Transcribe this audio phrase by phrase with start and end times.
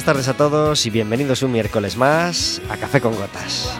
[0.00, 3.78] Buenas tardes a todos y bienvenidos un miércoles más a Café con Gotas.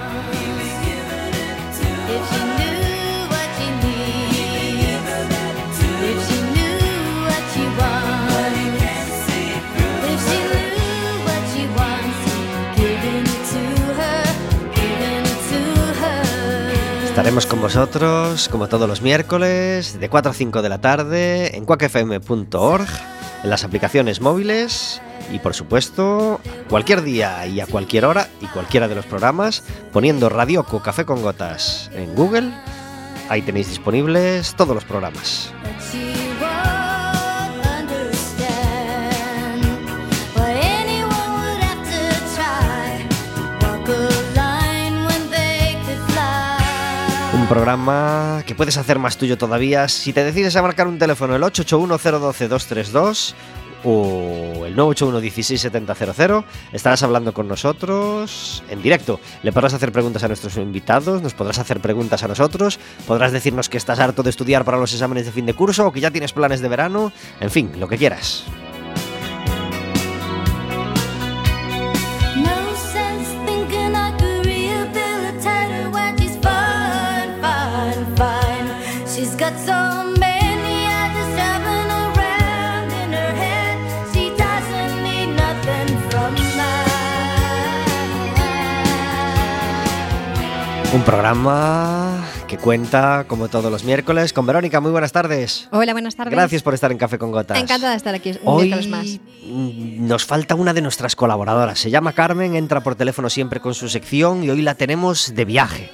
[17.07, 21.65] Estaremos con vosotros como todos los miércoles de 4 a 5 de la tarde en
[21.65, 22.89] cuacfm.org,
[23.43, 25.01] en las aplicaciones móviles
[25.33, 30.29] y por supuesto cualquier día y a cualquier hora y cualquiera de los programas poniendo
[30.29, 32.51] Radioco Café con Gotas en Google.
[33.29, 35.53] Ahí tenéis disponibles todos los programas.
[47.33, 51.37] Un programa que puedes hacer más tuyo todavía si te decides a marcar un teléfono
[51.37, 53.35] el 881-012-232
[53.85, 56.45] o el 981-16700.
[56.73, 59.21] Estarás hablando con nosotros en directo.
[59.43, 63.69] Le podrás hacer preguntas a nuestros invitados, nos podrás hacer preguntas a nosotros, podrás decirnos
[63.69, 66.11] que estás harto de estudiar para los exámenes de fin de curso o que ya
[66.11, 68.45] tienes planes de verano, en fin, lo que quieras.
[90.93, 94.81] Un programa que cuenta, como todos los miércoles, con Verónica.
[94.81, 95.69] Muy buenas tardes.
[95.71, 96.33] Hola, buenas tardes.
[96.33, 97.59] Gracias por estar en Café con Gotas.
[97.61, 99.21] Encantada de estar aquí un Hoy miércoles más.
[99.47, 101.79] nos falta una de nuestras colaboradoras.
[101.79, 105.45] Se llama Carmen, entra por teléfono siempre con su sección y hoy la tenemos de
[105.45, 105.91] viaje.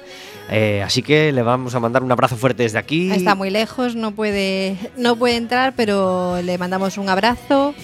[0.49, 3.11] Eh, así que le vamos a mandar un abrazo fuerte desde aquí.
[3.11, 7.75] Está muy lejos, no puede, no puede entrar, pero le mandamos un abrazo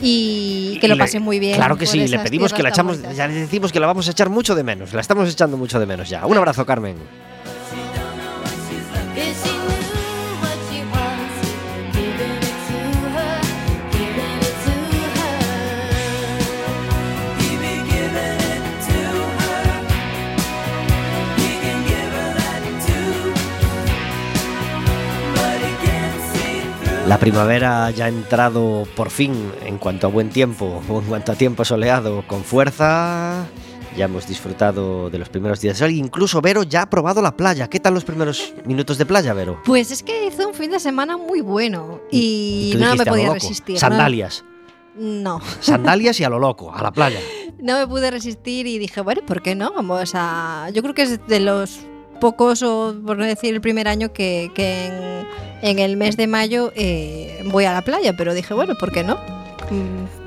[0.00, 1.56] y que lo Le- pase muy bien.
[1.56, 4.10] Claro que sí, le pedimos que la echamos, ya le decimos que la vamos a
[4.10, 4.92] echar mucho de menos.
[4.92, 6.26] La estamos echando mucho de menos ya.
[6.26, 6.96] Un abrazo, Carmen.
[27.08, 29.32] La primavera ya ha entrado por fin
[29.64, 33.46] en cuanto a buen tiempo, o en cuanto a tiempo soleado, con fuerza.
[33.96, 35.90] Ya hemos disfrutado de los primeros días de sol.
[35.90, 37.68] Incluso Vero ya ha probado la playa.
[37.68, 39.62] ¿Qué tal los primeros minutos de playa, Vero?
[39.64, 43.10] Pues es que hizo un fin de semana muy bueno y, no me dijiste, lo
[43.10, 43.78] podía resistir.
[43.78, 44.44] Sandalias.
[44.94, 47.20] No, Sandalias y a lo loco, a la playa.
[47.58, 49.72] no me pude resistir y dije, bueno, ¿por qué no?
[49.72, 50.68] Vamos a.
[50.74, 51.80] Yo creo que es de los
[52.20, 55.26] pocos, o por no decir el primer año, que, que en,
[55.62, 59.04] en el mes de mayo eh, voy a la playa, pero dije, bueno, ¿por qué
[59.04, 59.18] no?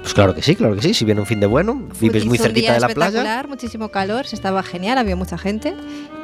[0.01, 0.94] Pues claro que sí, claro que sí.
[0.94, 3.44] Si viene un fin de bueno, vives muy cerquita de la playa.
[3.48, 5.74] muchísimo calor, se estaba genial, había mucha gente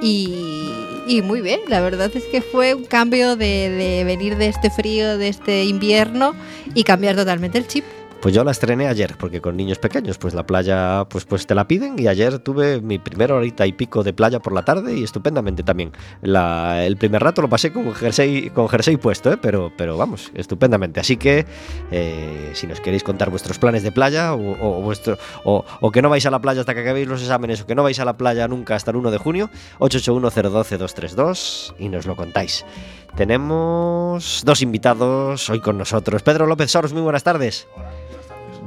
[0.01, 0.71] y,
[1.07, 1.61] y muy bien.
[1.67, 5.65] La verdad es que fue un cambio de, de venir de este frío, de este
[5.65, 6.33] invierno
[6.73, 7.85] y cambiar totalmente el chip.
[8.21, 11.53] Pues yo la estrené ayer, porque con niños pequeños, pues la playa, pues, pues te
[11.55, 11.97] la piden.
[11.99, 15.63] Y ayer tuve mi primera horita y pico de playa por la tarde y estupendamente
[15.63, 15.91] también.
[16.21, 19.37] La- el primer rato lo pasé con jersey, con jersey puesto, ¿eh?
[19.41, 20.99] pero, pero vamos, estupendamente.
[20.99, 21.45] Así que
[21.91, 26.09] eh, si nos queréis contar vuestros planes de playa o, vuestro, o, o que no
[26.09, 28.17] vais a la playa hasta que acabéis los exámenes o que no vais a la
[28.17, 29.49] playa nunca hasta el 1 de junio,
[29.79, 32.65] 881-012-232 y nos lo contáis.
[33.17, 36.21] Tenemos dos invitados hoy con nosotros.
[36.21, 37.67] Pedro López Soros, muy buenas tardes.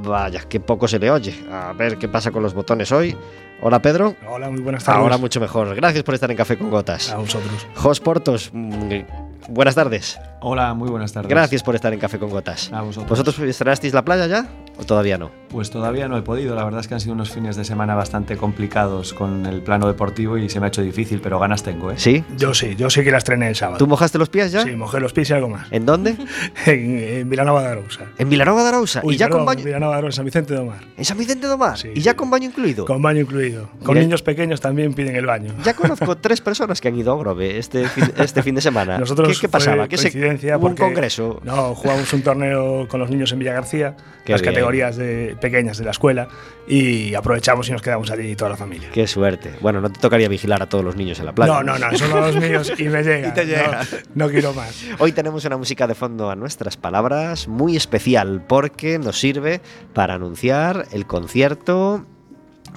[0.03, 1.33] Vaya, qué poco se le oye.
[1.49, 3.15] A ver qué pasa con los botones hoy.
[3.61, 4.13] Hola Pedro.
[4.27, 5.01] Hola, muy buenas tardes.
[5.01, 5.73] Ahora mucho mejor.
[5.73, 7.11] Gracias por estar en Café con Gotas.
[7.11, 7.65] A vosotros.
[7.75, 8.99] Jos Portos, mm,
[9.47, 10.19] buenas tardes.
[10.41, 11.29] Hola, muy buenas tardes.
[11.29, 12.73] Gracias por estar en Café con Gotas.
[12.73, 13.09] A vosotros.
[13.09, 15.31] ¿Vosotros estrenasteis la playa ya o todavía no?
[15.51, 17.93] Pues todavía no he podido, la verdad es que han sido unos fines de semana
[17.93, 21.91] bastante complicados con el plano deportivo y se me ha hecho difícil, pero ganas tengo,
[21.91, 21.95] ¿eh?
[21.97, 22.23] ¿Sí?
[22.37, 23.77] Yo sí, yo sí que la estrené el sábado.
[23.77, 24.63] ¿Tú mojaste los pies ya?
[24.63, 25.67] Sí, mojé los pies y algo más.
[25.71, 26.15] ¿En dónde?
[26.65, 28.05] En, en Vilanova de Arousa.
[28.17, 29.01] En Vilanova de Arousa.
[29.03, 29.65] Uy, ¿Y ya perdón, con baño?
[29.65, 30.79] Vilanova de Arousa, San Vicente de Omar.
[30.95, 31.77] ¿En San Vicente de Omar?
[31.77, 32.85] Sí, ¿Y ya con baño incluido?
[32.85, 33.69] Con baño incluido.
[33.83, 34.01] Con Mira.
[34.05, 35.53] niños pequeños también piden el baño.
[35.63, 38.97] Ya conozco tres personas que han ido a Grove este fin, este fin de semana.
[38.97, 39.87] Nosotros ¿Qué, qué pasaba?
[39.87, 40.09] ¿Qué se,
[40.55, 41.41] hubo un congreso?
[41.43, 44.53] No, jugamos un torneo con los niños en Villa García, Qué las bien.
[44.53, 46.29] categorías de, pequeñas de la escuela,
[46.67, 48.89] y aprovechamos y nos quedamos allí toda la familia.
[48.93, 49.55] Qué suerte.
[49.59, 51.51] Bueno, no te tocaría vigilar a todos los niños en la playa.
[51.51, 53.27] No, no, no, son los míos y me llega.
[53.27, 53.81] Y te llega.
[54.13, 54.85] No, no quiero más.
[54.99, 59.61] Hoy tenemos una música de fondo a nuestras palabras muy especial porque nos sirve
[59.93, 62.05] para anunciar el concierto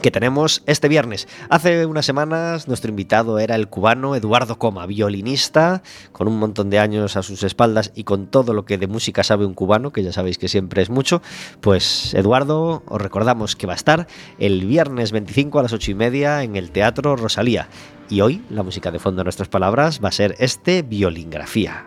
[0.00, 1.28] que tenemos este viernes.
[1.48, 5.82] Hace unas semanas nuestro invitado era el cubano Eduardo Coma, violinista,
[6.12, 9.24] con un montón de años a sus espaldas y con todo lo que de música
[9.24, 11.22] sabe un cubano, que ya sabéis que siempre es mucho.
[11.60, 14.06] Pues Eduardo, os recordamos que va a estar
[14.38, 17.68] el viernes 25 a las 8 y media en el Teatro Rosalía.
[18.10, 21.86] Y hoy la música de fondo de nuestras palabras va a ser este Violingrafía.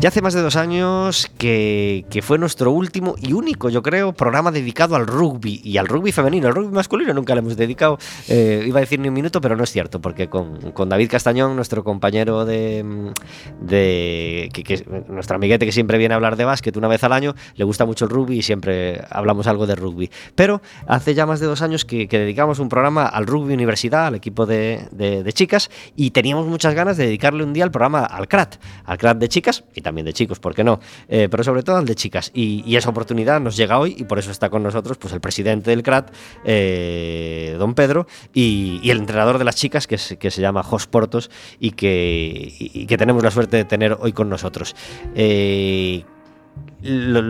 [0.00, 4.52] Ya hace más de dos años que, fue nuestro último y único, yo creo, programa
[4.52, 6.46] dedicado al rugby y al rugby femenino.
[6.46, 7.98] Al rugby masculino nunca le hemos dedicado,
[8.28, 11.56] eh, iba a decir ni un minuto, pero no es cierto, porque con, David Castañón,
[11.56, 13.12] nuestro compañero de.
[13.60, 17.12] de que, que- nuestro amiguete que siempre viene a hablar de básquet una vez al
[17.12, 20.10] año, le gusta mucho el rugby y siempre hablamos algo de rugby.
[20.36, 24.14] Pero hace ya más de dos años que, dedicamos un programa al rugby universidad, al
[24.14, 28.56] equipo de chicas, y teníamos muchas ganas de dedicarle un día al programa al CRAT,
[28.84, 30.80] al CRAT de chicas y también de chicos, ¿por qué no?
[31.08, 32.30] Eh, pero sobre todo al de chicas.
[32.34, 35.70] Y, esa oportunidad nos llega hoy y por eso está con nosotros pues, el presidente
[35.70, 36.12] del CRAT,
[36.44, 40.86] eh, don Pedro, y, el entrenador de las chicas, que, se- que se llama Jos
[40.86, 44.76] Portos, y que, que tenemos la suerte de tener hoy con nosotros.
[45.14, 46.04] Eh,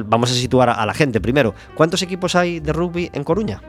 [0.07, 1.55] vamos a situar a la gente primero.
[1.77, 3.63] ¿Cuántos equipos hay de rugby en Coruña?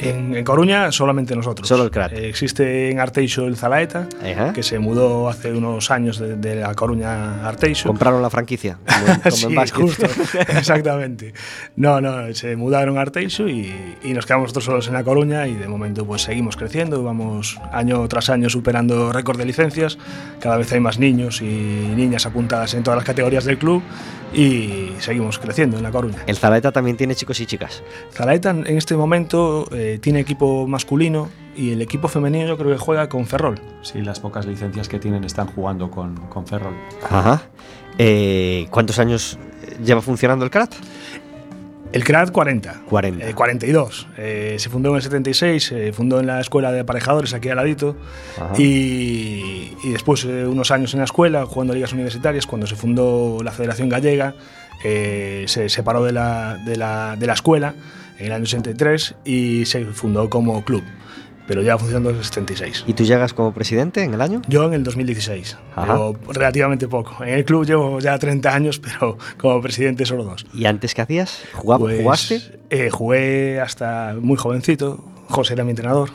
[0.00, 1.68] En, en Coruña solamente nosotros.
[1.68, 2.12] Solo el Crat.
[2.12, 4.52] Eh, existe en Arteixo el Zalaeta, Ajá.
[4.52, 7.88] que se mudó hace unos años de, de la Coruña a Arteixo.
[7.88, 10.06] Compraron la franquicia, como, en- como sí, en justo,
[10.48, 11.32] exactamente.
[11.76, 15.46] No, no, se mudaron a Arteixo y, y nos quedamos nosotros solos en La Coruña
[15.46, 19.98] y de momento pues seguimos creciendo, vamos año tras año superando récord de licencias,
[20.40, 23.82] cada vez hay más niños y niñas apuntadas en todas las categorías del club
[24.32, 26.18] y seguimos creciendo en La Coruña.
[26.26, 27.82] El Zalaeta también tiene chicos y chicas.
[28.12, 32.78] Zalaeta en este momento eh, tiene equipo masculino y el equipo femenino yo creo que
[32.78, 33.60] juega con Ferrol.
[33.82, 36.74] Sí, las pocas licencias que tienen están jugando con, con Ferrol.
[37.08, 37.42] Ajá.
[37.98, 39.38] Eh, ¿Cuántos años
[39.84, 40.74] lleva funcionando el CRAT?
[41.92, 42.82] El CRAT 40.
[42.88, 43.28] 40.
[43.28, 44.06] Eh, 42.
[44.16, 47.56] Eh, se fundó en el 76, se fundó en la escuela de aparejadores aquí al
[47.56, 47.96] ladito.
[48.56, 53.40] Y, y después eh, unos años en la escuela, jugando ligas universitarias, cuando se fundó
[53.42, 54.34] la Federación Gallega,
[54.84, 57.74] eh, se separó de la, de, la, de la escuela
[58.20, 60.82] en el año 63 y se fundó como club.
[61.48, 62.84] Pero ya funcionando desde el 76.
[62.86, 64.40] ¿Y tú llegas como presidente en el año?
[64.46, 65.94] Yo en el 2016, Ajá.
[65.94, 67.24] llevo relativamente poco.
[67.24, 70.46] En el club llevo ya 30 años, pero como presidente solo dos.
[70.54, 71.42] ¿Y antes qué hacías?
[71.54, 72.40] ¿Jugaba- Pues, ¿Jugaste?
[72.70, 75.02] eh, jugué hasta muy jovencito.
[75.30, 76.10] José era mi entrenador.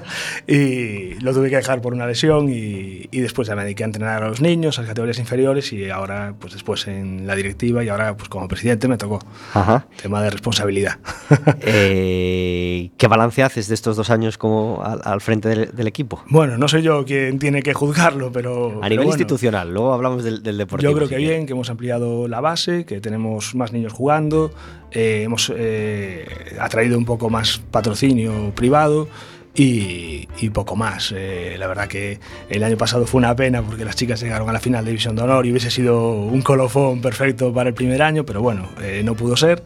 [0.46, 3.86] y lo tuve que dejar por una lesión y, y después ya me dediqué a
[3.86, 7.84] entrenar a los niños, a las categorías inferiores y ahora, pues después en la directiva
[7.84, 9.20] y ahora, pues como presidente me tocó.
[9.54, 9.86] Ajá.
[10.00, 10.98] Tema de responsabilidad.
[11.62, 16.22] Eh, ¿Qué balance haces de estos dos años como al, al frente del, del equipo?
[16.28, 18.66] bueno, no soy yo quien tiene que juzgarlo, pero...
[18.66, 19.10] A pero nivel bueno.
[19.10, 20.90] institucional, luego hablamos del, del deportivo.
[20.90, 24.52] Yo creo que bien, que hemos ampliado la base, que tenemos más niños jugando,
[24.92, 29.08] eh, hemos eh, atraído un poco más patrocinio privado
[29.54, 31.12] y, y poco más.
[31.16, 34.52] Eh, la verdad que el año pasado fue una pena porque las chicas llegaron a
[34.52, 38.02] la final de División de Honor y hubiese sido un colofón perfecto para el primer
[38.02, 39.62] año, pero bueno, eh, no pudo ser.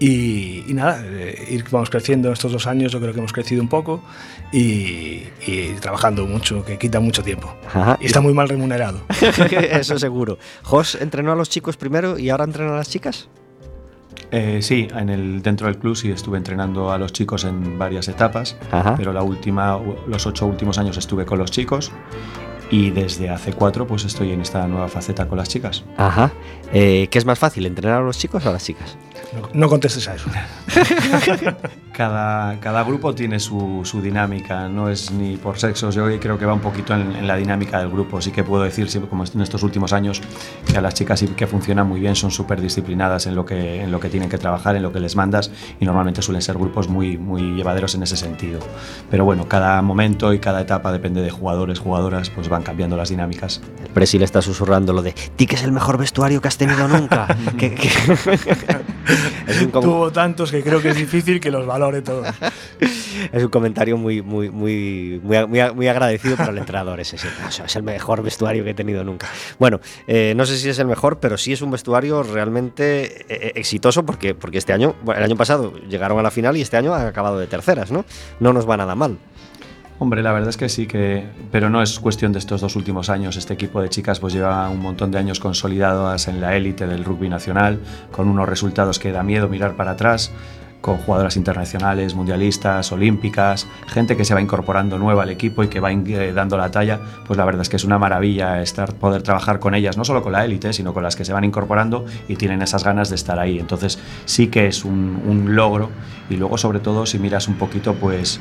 [0.00, 3.62] Y, y nada, eh, ir, vamos creciendo estos dos años, yo creo que hemos crecido
[3.62, 4.02] un poco
[4.52, 7.54] y, y trabajando mucho, que quita mucho tiempo.
[7.66, 7.96] Ajá.
[8.00, 9.02] Y está muy mal remunerado.
[9.70, 10.38] Eso seguro.
[10.62, 13.28] ¿Jos entrenó a los chicos primero y ahora entrena a las chicas?
[14.30, 18.08] Eh, sí, en el, dentro del club sí estuve entrenando a los chicos en varias
[18.08, 18.94] etapas, Ajá.
[18.96, 21.92] pero la última, los ocho últimos años estuve con los chicos
[22.70, 25.84] y desde hace cuatro pues estoy en esta nueva faceta con las chicas.
[25.96, 26.32] Ajá.
[26.72, 28.96] Eh, ¿Qué es más fácil, entrenar a los chicos o a las chicas?
[29.34, 30.28] No, no contestes a eso.
[31.94, 36.44] Cada, cada grupo tiene su, su dinámica, no es ni por sexos, yo creo que
[36.44, 39.22] va un poquito en, en la dinámica del grupo, sí que puedo decir, siempre, como
[39.24, 40.20] en estos últimos años,
[40.66, 43.80] que a las chicas sí que funcionan muy bien, son súper disciplinadas en lo, que,
[43.80, 46.56] en lo que tienen que trabajar, en lo que les mandas y normalmente suelen ser
[46.58, 48.58] grupos muy, muy llevaderos en ese sentido.
[49.08, 53.10] Pero bueno, cada momento y cada etapa depende de jugadores, jugadoras, pues van cambiando las
[53.10, 53.60] dinámicas.
[53.84, 56.56] El Presi le está susurrando lo de Ti que es el mejor vestuario que has
[56.58, 57.28] tenido nunca.
[57.56, 57.88] Que- que-
[59.72, 62.26] Tuvo tantos que creo que es difícil que los valore todos.
[63.32, 65.38] es un comentario muy, muy, muy, muy,
[65.74, 67.18] muy, agradecido para el entrenador ese.
[67.18, 67.28] sí.
[67.46, 69.28] O sea, es el mejor vestuario que he tenido nunca.
[69.58, 73.52] Bueno, eh, no sé si es el mejor, pero sí es un vestuario realmente eh,
[73.54, 76.76] exitoso porque, porque este año, bueno, el año pasado llegaron a la final y este
[76.76, 78.04] año han acabado de terceras, ¿no?
[78.40, 79.18] No nos va nada mal.
[80.00, 83.10] Hombre, la verdad es que sí que, pero no es cuestión de estos dos últimos
[83.10, 83.36] años.
[83.36, 87.04] Este equipo de chicas pues lleva un montón de años consolidadas en la élite del
[87.04, 87.78] rugby nacional,
[88.10, 90.32] con unos resultados que da miedo mirar para atrás.
[90.84, 95.80] con jugadoras internacionales, mundialistas, olímpicas, gente que se va incorporando nueva al equipo y que
[95.80, 99.22] va eh, dando la talla, pues la verdad es que es una maravilla estar, poder
[99.22, 102.04] trabajar con ellas, no solo con la élite, sino con las que se van incorporando
[102.28, 103.58] y tienen esas ganas de estar ahí.
[103.58, 105.88] Entonces sí que es un, un logro
[106.28, 108.38] y luego sobre todo si miras un poquito pues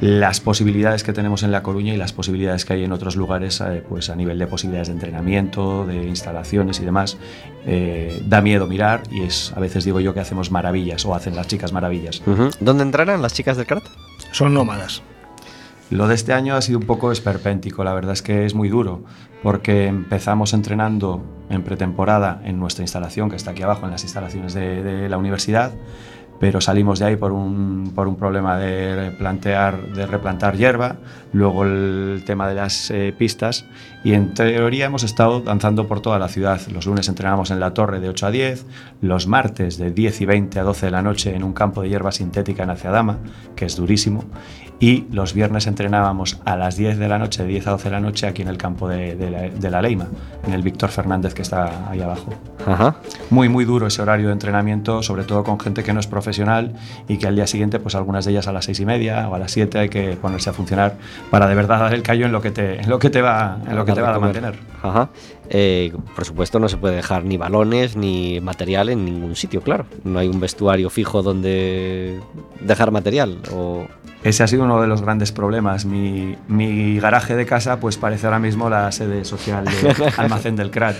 [0.00, 3.60] las posibilidades que tenemos en La Coruña y las posibilidades que hay en otros lugares,
[3.60, 7.18] eh, pues a nivel de posibilidades de entrenamiento, de instalaciones y demás,
[7.66, 11.36] eh, da miedo mirar y es a veces digo yo que hacemos maravillas o hacen
[11.36, 12.22] las chicas maravillas.
[12.60, 13.84] ¿Dónde entrarán las chicas del CRAT?
[14.32, 15.02] Son nómadas.
[15.90, 18.68] Lo de este año ha sido un poco esperpéntico, la verdad es que es muy
[18.68, 19.02] duro,
[19.42, 24.54] porque empezamos entrenando en pretemporada en nuestra instalación, que está aquí abajo, en las instalaciones
[24.54, 25.72] de, de la universidad,
[26.40, 30.96] pero salimos de ahí por un, por un problema de plantear, de replantar hierba,
[31.34, 33.66] luego el tema de las eh, pistas,
[34.02, 36.58] y en teoría hemos estado danzando por toda la ciudad.
[36.72, 38.66] Los lunes entrenábamos en la torre de 8 a 10,
[39.02, 41.90] los martes de 10 y 20 a 12 de la noche en un campo de
[41.90, 43.18] hierba sintética en Aciadama,
[43.54, 44.24] que es durísimo,
[44.80, 47.90] y los viernes entrenábamos a las 10 de la noche, de 10 a 12 de
[47.90, 50.08] la noche, aquí en el campo de, de la, de la Leima,
[50.46, 52.32] en el Víctor Fernández que está ahí abajo.
[52.66, 52.96] Ajá.
[53.28, 56.74] Muy, muy duro ese horario de entrenamiento, sobre todo con gente que no es profesional
[57.08, 59.34] y que al día siguiente, pues algunas de ellas a las seis y media o
[59.34, 60.96] a las 7 hay que ponerse a funcionar
[61.30, 63.58] para de verdad dar el callo en lo que te, en lo que te va,
[63.68, 64.54] en lo que te va a mantener.
[64.82, 65.10] Ajá.
[65.50, 69.84] Eh, por supuesto, no se puede dejar ni balones ni material en ningún sitio, claro.
[70.04, 72.20] No hay un vestuario fijo donde
[72.60, 73.38] dejar material.
[73.52, 73.86] O...
[74.22, 75.84] Ese ha sido uno de los grandes problemas.
[75.86, 80.70] Mi, mi garaje de casa pues parece ahora mismo la sede social de almacén del
[80.70, 80.96] CRAT.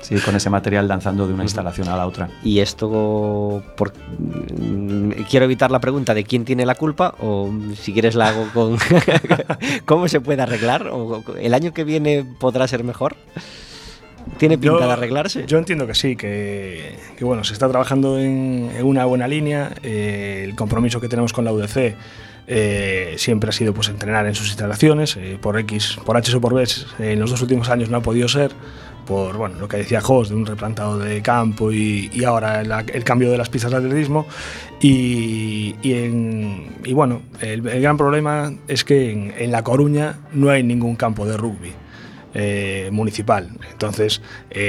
[0.00, 2.30] Sí, con ese material danzando de una instalación a la otra.
[2.44, 3.92] Y esto, por...
[5.28, 8.78] quiero evitar la pregunta de quién tiene la culpa o si quieres la hago con
[9.84, 13.16] cómo se puede arreglar o el año que viene podrá ser mejor.
[14.38, 15.44] ¿Tiene pinta Yo- de arreglarse?
[15.46, 19.72] Yo entiendo que sí, que, que, bueno, se está trabajando en, en una buena línea.
[19.82, 21.96] eh, el compromiso que tenemos con la UDC
[22.50, 25.16] eh, siempre ha sido pues entrenar en sus instalaciones.
[25.18, 27.98] eh, por X, por H o por B, eh, en los dos últimos años no
[27.98, 28.50] ha podido ser.
[29.06, 33.30] Por bueno, lo que decía Jos, de un replantado de campo y, ahora el cambio
[33.30, 34.26] de las pistas de atletismo.
[34.82, 40.62] Y, y, en- y bueno, el, gran problema es que en, La Coruña no hay
[40.62, 41.72] ningún campo de rugby
[42.92, 43.48] municipal.
[43.72, 44.20] Entonces,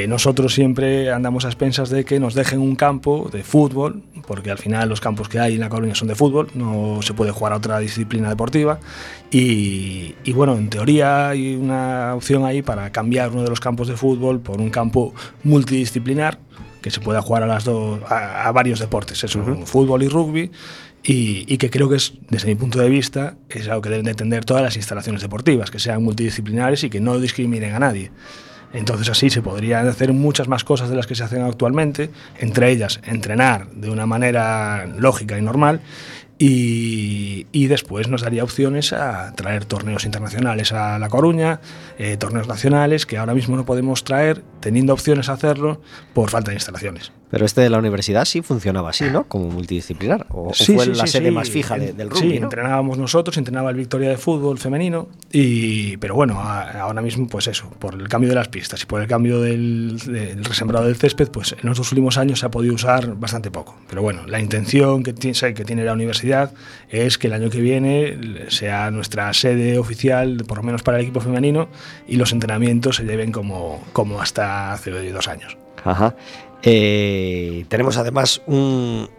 [0.08, 4.60] nosotros siempre andamos a expensas de que nos dejen un campo de fútbol, porque al
[4.60, 7.52] final los campos que hay en La Coruña son de fútbol, no se puede jugar
[7.52, 8.80] a otra disciplina deportiva.
[9.32, 13.88] Y, y bueno, en teoría hay una opción ahí para cambiar uno de los campos
[13.88, 16.38] de fútbol por un campo multidisciplinar
[16.80, 20.52] que se pueda jugar a, las dos, a, a varios deportes, eso, fútbol y rugby,
[21.02, 24.06] y, y que creo que es, desde mi punto de vista, es algo que deben
[24.06, 28.12] de entender todas las instalaciones deportivas, que sean multidisciplinares y que no discriminen a nadie.
[28.74, 32.10] Entonces así se podrían hacer muchas más cosas de las que se hacen actualmente,
[32.40, 35.82] entre ellas entrenar de una manera lógica y normal
[36.40, 41.60] y, y después nos daría opciones a traer torneos internacionales a La Coruña,
[41.98, 45.82] eh, torneos nacionales que ahora mismo no podemos traer teniendo opciones a hacerlo
[46.14, 47.12] por falta de instalaciones.
[47.30, 49.26] Pero este de la universidad sí funcionaba así, ¿no?
[49.26, 50.26] Como multidisciplinar.
[50.32, 51.32] O, Sí, fue sí, la sí, sede sí.
[51.32, 52.46] más fija de- del Sí, rugby, ¿no?
[52.48, 57.48] entrenábamos nosotros, entrenaba el Victoria de fútbol femenino, y, pero bueno, a- ahora mismo pues
[57.48, 60.96] eso, por el cambio de las pistas y por el cambio del, del resembrado del
[60.96, 63.78] césped, pues en los dos últimos años se ha podido usar bastante poco.
[63.88, 66.29] Pero bueno, la intención que, que tiene la universidad
[66.90, 68.18] es que el año que viene
[68.50, 71.70] sea nuestra sede oficial, por lo menos para el equipo femenino,
[72.08, 75.58] y los entrenamientos se lleven como, como hasta hace dos años.
[75.84, 76.16] Ajá.
[76.64, 79.10] Eh, tenemos además un,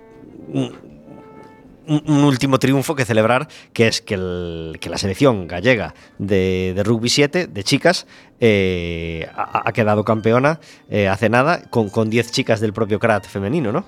[0.53, 7.09] un, último triunfo que celebrar, que es que, el- que la selección gallega de, rugby
[7.09, 8.07] 7, de chicas,
[8.41, 13.27] eh, ha, ha quedado campeona eh, hace nada con, con 10 chicas del propio CRAT
[13.27, 13.87] femenino, ¿no?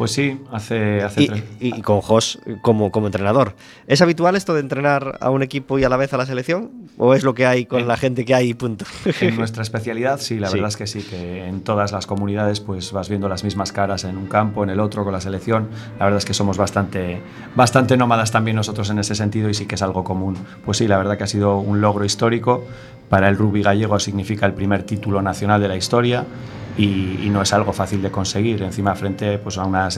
[0.00, 3.54] Pues sí, hace, hace Y, tres- y- con Jos como, como entrenador.
[3.86, 6.70] ¿Es habitual esto de entrenar a un equipo y a la vez a la selección?
[6.96, 8.86] ¿O es lo que hay con En- la gente que hay y punto?
[9.20, 10.54] En nuestra especialidad, sí, la Sí.
[10.54, 14.04] verdad es que sí, que en todas las comunidades pues vas viendo las mismas caras
[14.04, 15.68] en un campo, en el otro, con la selección.
[15.98, 17.20] La verdad es que somos bastante,
[17.54, 20.34] bastante nómadas también nosotros en ese sentido y sí que es algo común.
[20.64, 22.64] Pues sí, la verdad que ha sido un logro histórico.
[23.10, 26.24] Para el rugby gallego significa el primer título nacional de la historia
[26.78, 28.62] y, y no es algo fácil de conseguir.
[28.62, 29.89] Encima, frente pues, a una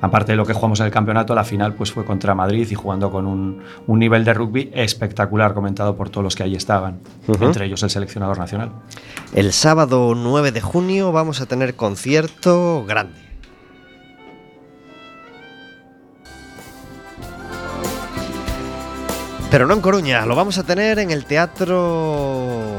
[0.00, 2.74] aparte de lo que jugamos en el campeonato, la final pues, fue contra Madrid y
[2.74, 7.00] jugando con un, un nivel de rugby espectacular, comentado por todos los que allí estaban,
[7.40, 8.70] entre ellos el seleccionador nacional.
[9.34, 13.24] El sábado 9 de junio vamos a tener concierto grande.
[19.54, 22.76] Pero no en Coruña, lo vamos a tener en el teatro...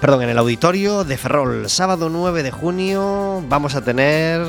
[0.00, 1.68] Perdón, en el auditorio de Ferrol.
[1.68, 4.40] Sábado 9 de junio vamos a tener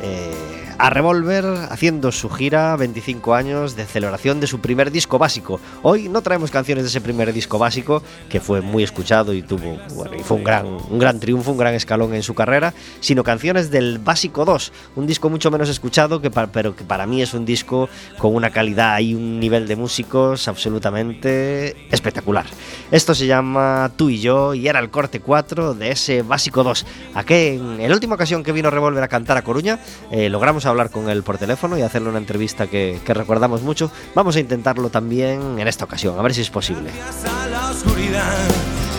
[0.00, 5.60] eh, a Revolver haciendo su gira 25 años de celebración de su primer disco básico.
[5.82, 9.76] Hoy no traemos canciones de ese primer disco básico, que fue muy escuchado y tuvo,
[10.16, 13.72] y fue un gran, un gran triunfo, un gran escalón en su carrera, sino canciones
[13.72, 17.34] del Básico 2, un disco mucho menos escuchado, que pa- pero que para mí es
[17.34, 22.46] un disco con una calidad y un nivel de músicos absolutamente espectacular.
[22.92, 26.86] Esto se llama Tú y yo y era el corte 4 de ese Básico 2.
[27.14, 29.80] Aquí, en la última ocasión que vino Revolver a cantar a Coruña,
[30.12, 33.90] eh, logramos hablar con él por teléfono y hacerle una entrevista que, que recordamos mucho.
[34.14, 36.90] Vamos a intentarlo también en esta ocasión, a ver si es posible.
[36.96, 38.36] Gracias a la oscuridad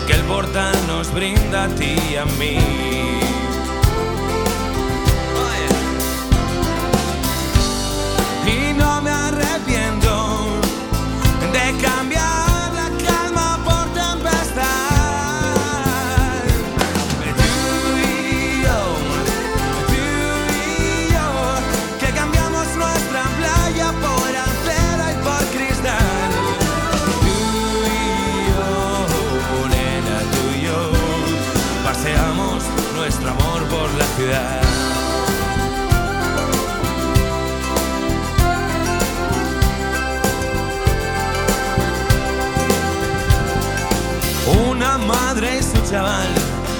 [0.06, 2.99] que el portal nos brinda a ti y a mí.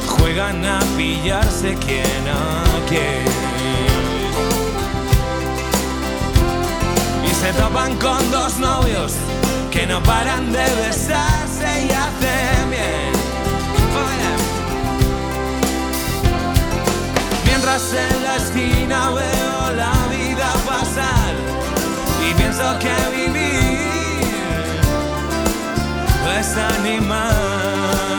[0.07, 3.25] Juegan a pillarse quién a quién.
[7.29, 9.15] Y se topan con dos novios
[9.73, 13.13] que no paran de besarse y hacen bien.
[17.47, 21.35] Mientras en la esquina veo la vida pasar
[22.29, 23.81] y pienso que vivir
[26.39, 28.10] es animal.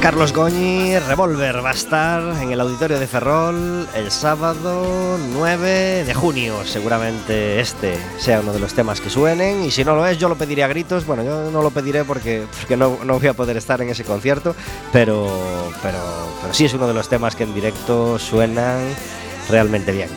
[0.00, 6.14] Carlos Goñi, Revolver, va a estar en el auditorio de Ferrol el sábado 9 de
[6.14, 6.64] junio.
[6.64, 9.64] Seguramente este sea uno de los temas que suenen.
[9.64, 11.04] Y si no lo es, yo lo pediré a gritos.
[11.04, 14.04] Bueno, yo no lo pediré porque, porque no, no voy a poder estar en ese
[14.04, 14.54] concierto.
[14.92, 15.28] Pero,
[15.82, 15.98] pero,
[16.40, 18.80] pero sí es uno de los temas que en directo suenan
[19.50, 20.08] realmente bien.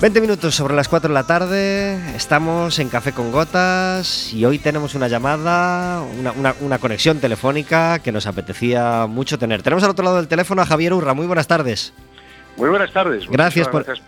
[0.00, 4.60] 20 minutos sobre las 4 de la tarde, estamos en Café con Gotas y hoy
[4.60, 9.62] tenemos una llamada, una, una- una conexión telefónica que nos apetecía mucho tener.
[9.62, 11.92] Tenemos al otro lado del teléfono a Javier Urra, muy buenas tardes.
[12.56, 13.28] Muy buenas tardes.
[13.28, 14.06] Gracias por- gracias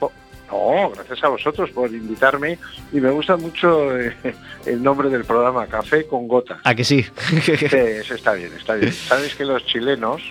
[0.52, 2.56] No, gracias a vosotros por invitarme
[2.92, 4.14] y me gusta mucho eh,
[4.66, 6.58] el nombre del programa, Café con Gotas.
[6.62, 7.04] ¿A que sí?
[7.44, 8.92] Sí, eso está bien, está bien.
[8.92, 10.22] Sabes que los chilenos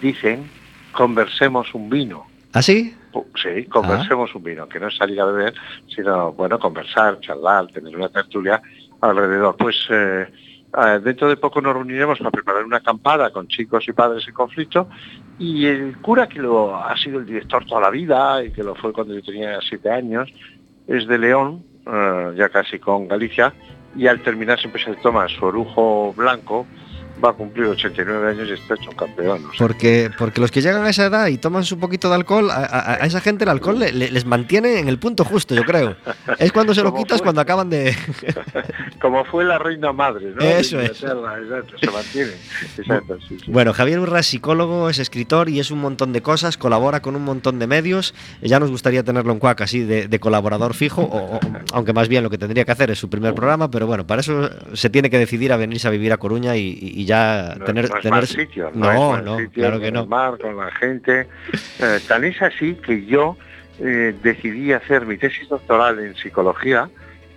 [0.00, 0.48] dicen
[0.92, 2.24] conversemos un vino.
[2.52, 2.94] ¿Ah, sí?
[3.34, 5.54] Sí, conversemos un vino, que no es salir a beber,
[5.88, 8.60] sino, bueno, conversar, charlar, tener una tertulia
[9.00, 9.56] alrededor.
[9.56, 10.26] Pues eh,
[10.76, 14.34] eh, dentro de poco nos reuniremos para preparar una acampada con chicos y padres en
[14.34, 14.88] conflicto
[15.38, 18.74] y el cura que lo ha sido el director toda la vida y que lo
[18.74, 20.32] fue cuando yo tenía siete años,
[20.86, 23.52] es de León, eh, ya casi con Galicia,
[23.96, 26.66] y al terminar siempre se toma su orujo blanco,
[27.22, 29.44] va a cumplir 89 años y está hecho un campeón.
[29.44, 32.14] o sea, Porque, porque los que llegan a esa edad y toman su poquito de
[32.16, 35.24] alcohol, a, a- a esa gente el alcohol le- le- les mantiene en el punto
[35.24, 35.96] justo, yo creo.
[36.38, 37.24] Es cuando se lo quitas fue.
[37.24, 37.94] cuando acaban de...
[39.00, 40.42] como fue la reina madre, ¿no?
[40.42, 40.90] Eso es.
[41.02, 42.32] Exacto, se mantiene.
[42.78, 43.50] Exacto, sí, sí.
[43.50, 47.16] Bueno, Javier Urra es psicólogo, es escritor y es un montón de cosas, colabora con
[47.16, 48.14] un montón de medios.
[48.42, 51.40] Ya nos gustaría tenerlo en Cuac así de, de colaborador fijo, o- o-
[51.72, 54.20] aunque más bien lo que tendría que hacer es su primer programa, pero bueno, para
[54.20, 57.54] eso se tiene que decidir a venirse a vivir a Coruña y, y- y ya
[57.58, 57.88] No, tener...
[57.90, 60.06] no es tener- mal sitio, no, es no, sitio, claro que no.
[60.06, 61.28] mar, con la gente.
[61.80, 63.36] Eh, tan es así que yo
[63.78, 66.88] eh, decidí hacer mi tesis doctoral en psicología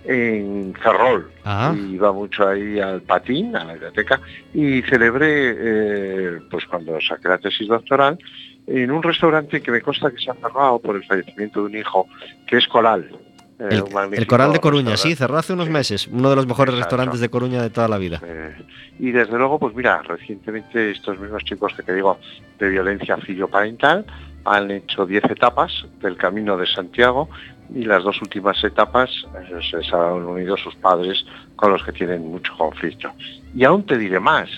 [0.04, 1.30] en Ferrol.
[1.44, 1.74] Ah.
[1.76, 4.20] Iba mucho ahí al patín, a la biblioteca,
[4.54, 8.18] y celebré, eh, pues cuando saqué la tesis doctoral,
[8.66, 11.76] en un restaurante que me consta que se ha cerrado por el fallecimiento de un
[11.76, 12.06] hijo,
[12.46, 13.10] que es Coral.
[13.58, 15.72] Eh, El, Coral de Coruña, sí, cerró hace unos Sí.
[15.72, 16.96] meses, uno de los mejores Exacto.
[16.96, 18.20] restaurantes de Coruña de toda la vida.
[18.24, 18.54] Eh,
[18.98, 22.18] y desde luego, pues mira, recientemente estos mismos chicos que te digo
[22.58, 24.06] de violencia filioparental
[24.44, 27.28] han hecho 10 etapas del Camino de Santiago
[27.74, 29.10] y las dos últimas etapas
[29.50, 31.24] eh, se les han unido sus padres
[31.56, 33.12] con los que tienen mucho conflicto.
[33.54, 34.48] Y aún te diré más,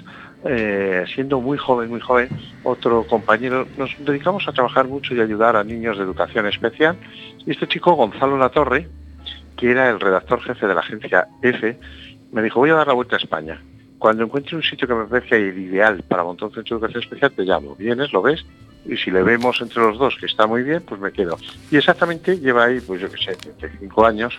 [0.45, 2.29] eh, siendo muy joven, muy joven,
[2.63, 6.97] otro compañero, nos dedicamos a trabajar mucho y ayudar a niños de educación especial.
[7.47, 8.89] Y este chico, Gonzalo Latorre,
[9.57, 11.79] que era el redactor jefe de la agencia EFE,
[12.33, 13.63] me dijo, voy a dar la vuelta a España.
[13.99, 17.03] Cuando encuentre un sitio que me parezca el ideal para montar un centro de educación
[17.03, 17.77] especial, te llamo.
[17.77, 18.47] Vienes, lo ves,
[18.87, 21.37] y si le vemos entre los dos que está muy bien, pues me quedo.
[21.71, 24.39] Y exactamente lleva ahí, pues yo qué sé, 35 años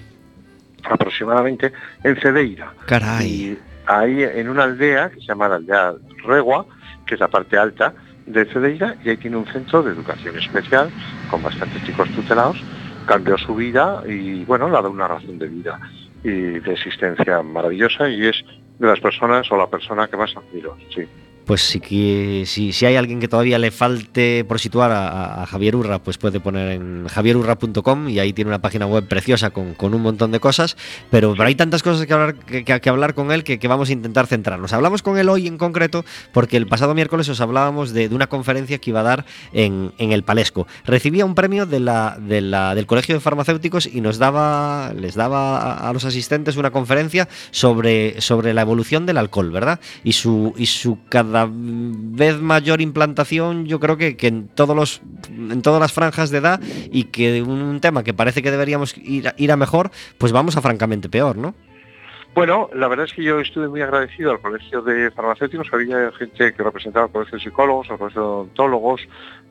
[0.83, 1.71] aproximadamente,
[2.03, 2.73] en Cedeira.
[2.87, 3.27] Caray.
[3.27, 3.59] Y
[3.99, 5.93] ahí en una aldea que se llama la aldea
[6.25, 6.65] Regua,
[7.05, 7.93] que es la parte alta
[8.25, 10.91] de Cedeira, y ahí tiene un centro de educación especial
[11.29, 12.61] con bastantes chicos tutelados.
[13.05, 15.79] Cambió su vida y bueno, le ha dado una razón de vida
[16.23, 18.43] y de existencia maravillosa y es
[18.77, 20.77] de las personas o la persona que más admiro.
[20.93, 21.07] Sí.
[21.45, 25.75] Pues si, qui- si, si hay alguien que todavía le falte por situar a, Javier
[25.75, 29.93] Urra, pues puede poner en javierurra.com y ahí tiene una página web preciosa con, con
[29.93, 30.77] un montón de cosas,
[31.09, 33.67] pero, pero hay tantas cosas que hablar, que, que- que hablar con él que, que
[33.67, 34.71] vamos a intentar centrarnos.
[34.73, 38.77] Hablamos con él hoy en concreto porque el pasado miércoles os hablábamos de, una conferencia
[38.77, 40.67] que iba a dar en, en el Palesco.
[40.85, 45.15] Recibía un premio de la, de la- del Colegio de Farmacéuticos y nos daba, les
[45.15, 49.79] daba a, los asistentes una conferencia sobre, sobre la evolución del alcohol, ¿verdad?
[50.03, 50.99] Y su, y su
[51.49, 56.39] vez mayor implantación, yo creo que, que en todos los en todas las franjas de
[56.39, 56.59] edad
[56.91, 60.57] y que un tema que parece que deberíamos ir a, ir a mejor, pues vamos
[60.57, 61.53] a francamente peor, ¿no?
[62.33, 66.53] Bueno, la verdad es que yo estuve muy agradecido al Colegio de Farmacéuticos, había gente
[66.53, 69.01] que representaba al Colegio de Psicólogos, al Colegio de Odontólogos,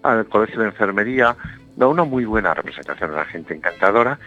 [0.02, 1.36] al Colegio de Enfermería,
[1.76, 4.18] da una muy buena representación, una gente encantadora,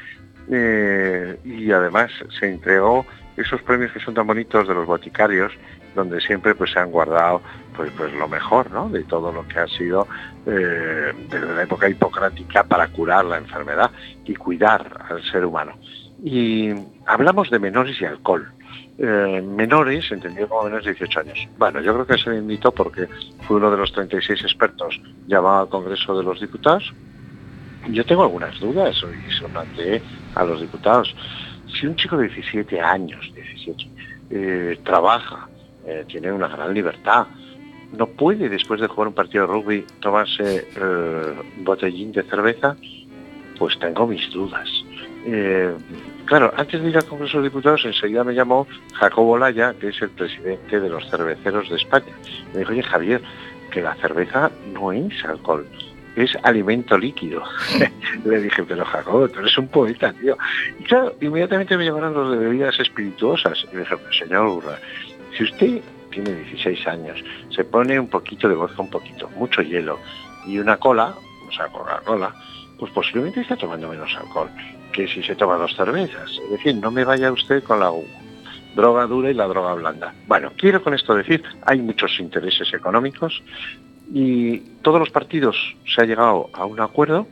[0.51, 3.05] eh, y además se entregó
[3.37, 5.51] esos premios que son tan bonitos de los boticarios,
[5.95, 7.41] donde siempre pues se han guardado
[7.75, 8.89] pues pues lo mejor ¿no?
[8.89, 10.07] de todo lo que ha sido
[10.45, 13.91] eh, desde la época hipocrática para curar la enfermedad
[14.25, 15.73] y cuidar al ser humano.
[16.23, 16.71] Y
[17.05, 18.51] hablamos de menores y alcohol.
[18.97, 21.47] Eh, menores, entendido como menores de 18 años.
[21.57, 23.07] Bueno, yo creo que se le invitó porque
[23.41, 26.93] fue uno de los 36 expertos llamado al Congreso de los Diputados.
[27.89, 30.01] Yo tengo algunas dudas y se planteé
[30.35, 31.13] a los diputados.
[31.67, 33.89] Si un chico de 17 años, 17,
[34.29, 35.49] eh, trabaja,
[35.85, 37.27] eh, tiene una gran libertad,
[37.97, 40.65] no puede después de jugar un partido de rugby tomarse
[41.57, 42.75] botellín de cerveza,
[43.57, 44.67] pues tengo mis dudas.
[45.25, 45.71] Eh,
[46.25, 50.01] claro, antes de ir al Congreso de Diputados enseguida me llamó Jacobo Laya, que es
[50.01, 52.13] el presidente de los cerveceros de España.
[52.53, 53.21] Me dijo, oye Javier,
[53.71, 55.65] que la cerveza no es alcohol,
[56.15, 57.43] es alimento líquido.
[58.25, 60.37] Le dije, pero Jacobo, tú eres un poeta, tío.
[60.79, 63.65] Y claro, inmediatamente me llamaron los de bebidas espirituosas.
[63.71, 64.77] Y me dije, "Pero, señor Urra,
[65.37, 69.99] si usted tiene 16 años, se pone un poquito de vodka, un poquito, mucho hielo
[70.45, 71.15] y una cola,
[71.47, 72.33] o sea, Coca-Cola,
[72.77, 74.49] pues posiblemente está tomando menos alcohol
[74.91, 76.31] que si se toma dos cervezas.
[76.45, 77.91] Es decir, no me vaya usted con la
[78.75, 80.13] droga dura y la droga blanda.
[80.27, 83.43] Bueno, quiero con esto decir, hay muchos intereses económicos
[84.13, 87.27] y todos los partidos se ha llegado a un acuerdo,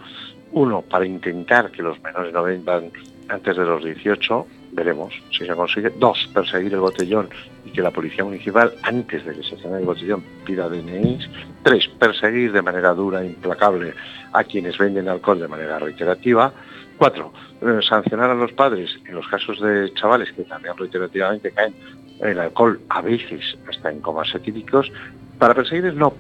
[0.51, 2.91] uno para intentar que los menores no vendan
[3.29, 7.29] antes de los 18, veremos si se consigue, dos, perseguir el botellón
[7.65, 11.29] y que la policía municipal, antes de que se cene el botellón, pida DNIs,
[11.63, 13.93] tres, perseguir de manera dura e implacable
[14.33, 16.53] a quienes venden alcohol de manera reiterativa,
[17.01, 21.73] Cuatro, eh, sancionar a los padres en los casos de chavales que también reiterativamente caen
[22.19, 24.91] en el alcohol, a veces hasta en comas etílicos.
[25.39, 26.13] Para perseguirles no,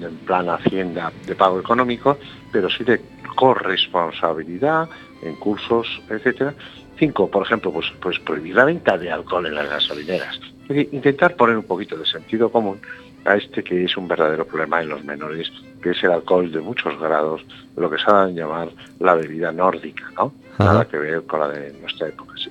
[0.00, 2.16] en plan hacienda de pago económico,
[2.52, 3.00] pero sí de
[3.34, 4.88] corresponsabilidad
[5.22, 6.54] en cursos, etcétera.
[7.00, 10.38] Cinco, por ejemplo, pues, pues prohibir la venta de alcohol en las gasolineras.
[10.68, 12.78] Intentar poner un poquito de sentido común
[13.24, 15.50] a este que es un verdadero problema en los menores,
[15.82, 17.40] que es el alcohol de muchos grados,
[17.76, 20.34] lo que se ha llamar la bebida nórdica, ¿no?
[20.58, 22.50] Nada que ver con la de nuestra época, sí.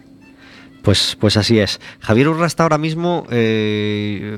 [0.82, 1.82] Pues, pues así es.
[2.00, 4.38] Javier Urra está ahora mismo, eh,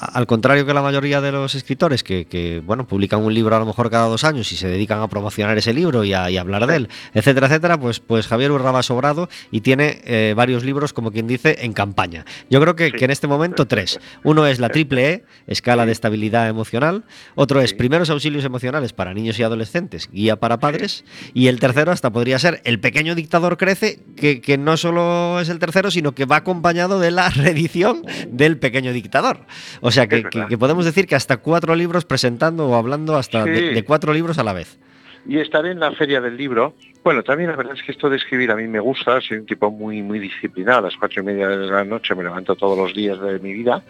[0.00, 3.58] al contrario que la mayoría de los escritores, que, que, bueno, publican un libro a
[3.58, 6.38] lo mejor cada dos años y se dedican a promocionar ese libro y a, y
[6.38, 10.64] hablar de él, etcétera, etcétera, pues, pues Javier Urra va sobrado y tiene eh, varios
[10.64, 12.24] libros, como quien dice, en campaña.
[12.48, 14.00] Yo creo que, en este momento tres.
[14.22, 17.04] Uno es la triple E, escala de estabilidad emocional.
[17.34, 21.04] Otro es primeros auxilios emocionales para niños y adolescentes, guía para padres.
[21.34, 25.50] Y el tercero hasta podría ser El pequeño dictador crece, que, que no solo es
[25.50, 29.38] el tercero, sino que va acompañado de la reedición del pequeño dictador.
[29.80, 30.22] O sea que,
[30.58, 33.74] podemos decir que hasta cuatro libros presentando o hablando hasta de, Sí.
[33.74, 34.78] de cuatro libros a la vez.
[35.26, 36.74] y estaré en la feria del libro.
[37.02, 39.46] Bueno, también la verdad es que esto de escribir a mí me gusta, soy un
[39.46, 42.76] tipo muy muy disciplinado, a las cuatro y media de la noche me levanto todos
[42.76, 43.82] los días de mi vida.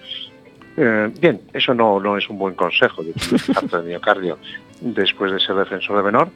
[0.77, 4.39] Eh, bien, eso no, no es un buen consejo, de miocardio
[4.81, 6.29] después de ser defensor de menor.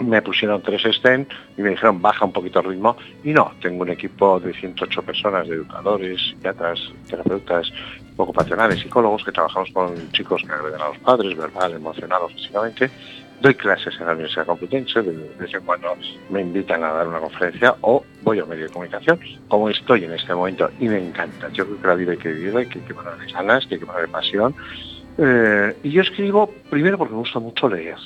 [0.00, 3.82] Me pusieron tres stents y me dijeron baja un poquito el ritmo y no, tengo
[3.82, 7.72] un equipo de 108 personas, de educadores, psiquiatras, terapeutas,
[8.16, 12.90] ocupacionales, psicólogos que trabajamos con chicos que agreden a los padres, verbal, emocional o físicamente.
[13.40, 15.88] Doy clases en la Universidad Complutense, de vez en cuando
[16.30, 20.12] me invitan a dar una conferencia o voy a medio de comunicación, como estoy en
[20.12, 21.50] este momento y me encanta.
[21.52, 23.86] Yo creo que la vida hay que vivirla, hay que ponerle ganas, que hay que
[23.86, 24.54] ponerle pasión.
[25.18, 27.96] Eh, y yo escribo primero porque me gusta mucho leer,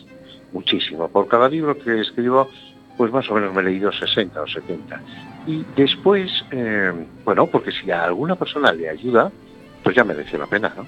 [0.52, 1.08] muchísimo.
[1.08, 2.48] Por cada libro que escribo,
[2.96, 5.00] pues más o menos me he leído 60 o 70.
[5.46, 6.92] Y después, eh,
[7.24, 9.30] bueno, porque si a alguna persona le ayuda,
[9.82, 10.86] pues ya merece la pena, ¿no?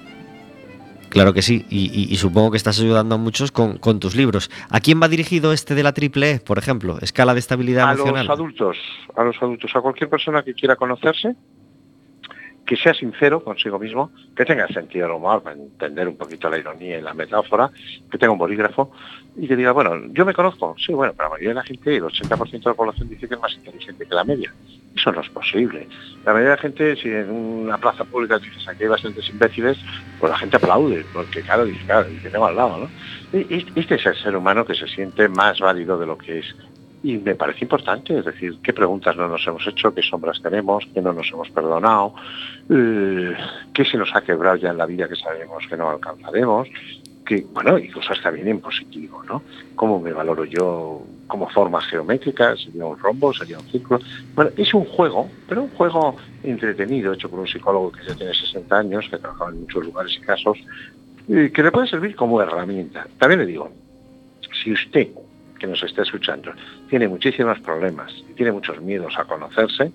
[1.09, 4.15] Claro que sí, y, y- y supongo que estás ayudando a muchos con, con tus
[4.15, 4.49] libros.
[4.69, 6.99] ¿A quién va dirigido este de la triple E, por ejemplo?
[7.01, 8.27] Escala de estabilidad a emocional.
[8.27, 8.77] los adultos,
[9.17, 11.35] a los adultos, a cualquier persona que quiera conocerse,
[12.71, 16.57] que sea sincero consigo mismo, que tenga sentido del humor para entender un poquito la
[16.57, 17.69] ironía y la metáfora,
[18.09, 18.93] que tenga un bolígrafo
[19.35, 21.97] y que diga, bueno, yo me conozco, sí, bueno, pero la mayoría de la gente,
[21.97, 24.53] el 80% de la población dice que es más inteligente que la media.
[24.95, 25.85] Eso no es posible.
[26.23, 29.77] La mayoría de la gente, si en una plaza pública dices aquí hay bastantes imbéciles,
[30.17, 32.89] pues la gente aplaude, porque claro, dice, claro, y tenemos al lado, ¿no?
[33.33, 36.55] Este es el ser humano que se siente más válido de lo que es.
[37.03, 40.87] Y me parece importante, es decir, qué preguntas no nos hemos hecho, qué sombras tenemos,
[40.93, 42.13] qué no nos hemos perdonado,
[42.69, 43.35] eh,
[43.73, 46.67] qué se nos ha quebrado ya en la vida que sabemos que no alcanzaremos,
[47.25, 49.41] que, bueno, y cosas también en positivo, ¿no?
[49.75, 52.61] ¿Cómo me valoro yo como formas geométricas?
[52.61, 53.33] ¿Sería un rombo?
[53.33, 53.99] ¿Sería un círculo?
[54.35, 58.33] Bueno, es un juego, pero un juego entretenido, hecho por un psicólogo que ya tiene
[58.33, 60.57] 60 años, que ha trabajado en muchos lugares y casos,
[61.27, 63.07] que le puede servir como herramienta.
[63.17, 63.71] También le digo,
[64.61, 65.07] si usted
[65.61, 66.51] que nos está escuchando
[66.91, 69.91] tiene muchísimos problemas y tiene muchos miedos a conocerse,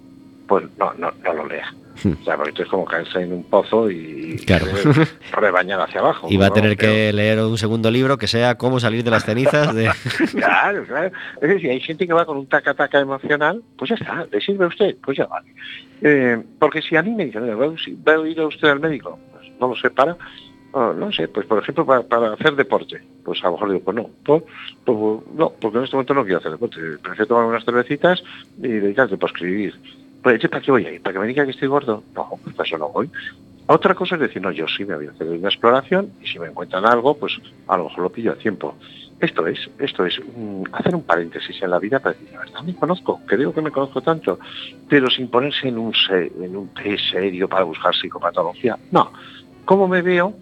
[0.48, 1.72] pues no, no, no lo lea.
[2.04, 4.66] O sea, porque esto es como caerse en un pozo y Claro.
[5.32, 6.26] rebañar hacia abajo.
[6.30, 9.11] Y va a tener Pero- que leer un segundo libro que sea Cómo salir de
[9.11, 9.90] las cenizas de...
[10.32, 11.11] Claro, claro.
[11.40, 14.64] Es decir, hay gente que va con un taca-taca emocional, pues ya está, ¿le sirve
[14.64, 14.96] a usted?
[15.04, 15.46] Pues ya vale.
[16.02, 17.68] Eh, porque si a mí me dicen, "Oiga, ¿va a-
[18.18, 19.18] ¿va a ir a usted al médico?
[19.32, 20.16] Pues no lo sé, para.
[20.78, 23.02] Oh, no sé, pues por ejemplo para, hacer deporte.
[23.24, 24.42] Pues a lo mejor digo, pues no, pues,
[24.84, 24.98] pues,
[25.34, 26.78] no, porque en este momento no quiero hacer deporte.
[27.02, 28.22] Prefiero tomar unas cervecitas
[28.58, 29.74] y dedicarme para escribir.
[30.22, 31.00] Pues ¿yo ¿para qué voy a ir?
[31.00, 32.02] ¿Para que me diga que estoy gordo?
[32.14, 33.10] No, pues eso no voy.
[33.68, 36.38] Otra cosa es decir, no, yo sí me voy a hacer una exploración y si
[36.38, 38.74] me encuentran algo, pues a lo mejor lo pillo a tiempo.
[39.18, 42.60] Esto es, esto es mm, hacer un paréntesis en la vida para decir, la verdad
[42.60, 44.38] me conozco, creo que me conozco tanto,
[44.90, 46.70] pero sin ponerse en un, en un
[47.10, 48.78] serio para buscar psicopatología.
[48.90, 49.10] No,
[49.64, 50.34] ¿cómo me veo?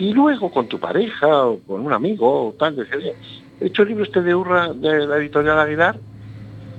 [0.00, 3.14] Y luego con tu pareja o con un amigo o tal, decir, "Oye,
[3.60, 5.98] he hecho el libro este de Urra de la editorial Aguilar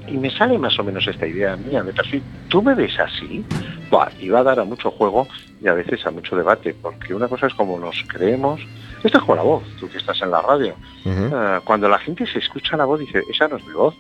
[0.08, 2.24] y me sale más o menos esta idea mía de perfil.
[2.50, 3.46] ¿Tú me ves así?
[3.92, 5.28] Buah, y va a dar a mucho juego
[5.62, 8.60] y a veces a mucho debate, porque una cosa es como nos creemos.
[9.04, 10.74] Esto es con la voz, tú que estás en la radio.
[11.34, 13.96] Ah, cuando la gente se escucha la voz dice, esa no es mi voz,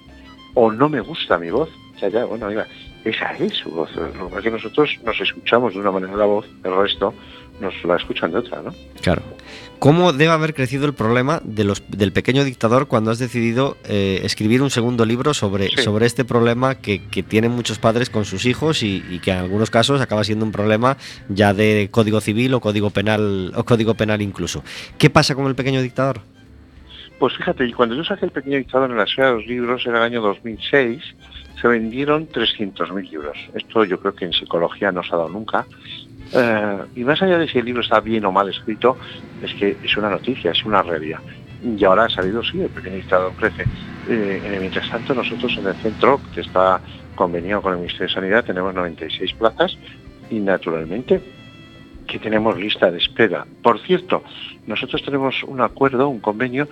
[0.56, 1.70] o no me gusta mi voz.
[2.02, 2.66] Ya, ya, bueno, mira,
[3.06, 3.90] esa es su voz.
[3.96, 7.14] Lo que nosotros nos escuchamos de una manera la voz, el resto
[7.60, 8.74] nos la escuchan de otra, ¿no?
[9.02, 9.22] Claro.
[9.78, 14.22] ¿Cómo debe haber crecido el problema de los, del pequeño dictador cuando has decidido eh,
[14.24, 15.82] escribir un segundo libro sobre, Sí.
[15.82, 19.38] sobre este problema que, que tienen muchos padres con sus hijos y, y que en
[19.38, 20.98] algunos casos acaba siendo un problema
[21.30, 24.64] ya de código civil o código penal o código penal incluso?
[24.98, 26.22] ¿Qué pasa con el pequeño dictador?
[27.20, 29.96] Pues fíjate, cuando yo saqué El Pequeño Dictador en la Esfera de los Libros, en
[29.96, 31.04] el año 2006,
[31.62, 33.38] se vendieron 300.000 libros.
[33.54, 35.66] Esto yo creo que en psicología no se ha dado nunca.
[36.34, 38.98] Eh, y más allá de si el libro está bien o mal escrito,
[39.44, 41.20] es que es una noticia, es una realidad.
[41.64, 43.66] Y ahora ha salido, sí, el pequeño dictador crece.
[44.10, 46.82] Eh, mientras tanto, nosotros en el centro, que está
[47.16, 49.78] conveniado con el Ministerio de Sanidad, tenemos 96 plazas
[50.32, 51.22] y naturalmente
[52.08, 53.46] que tenemos lista de espera.
[53.62, 54.24] Por cierto,
[54.66, 56.68] nosotros tenemos un acuerdo, un convenio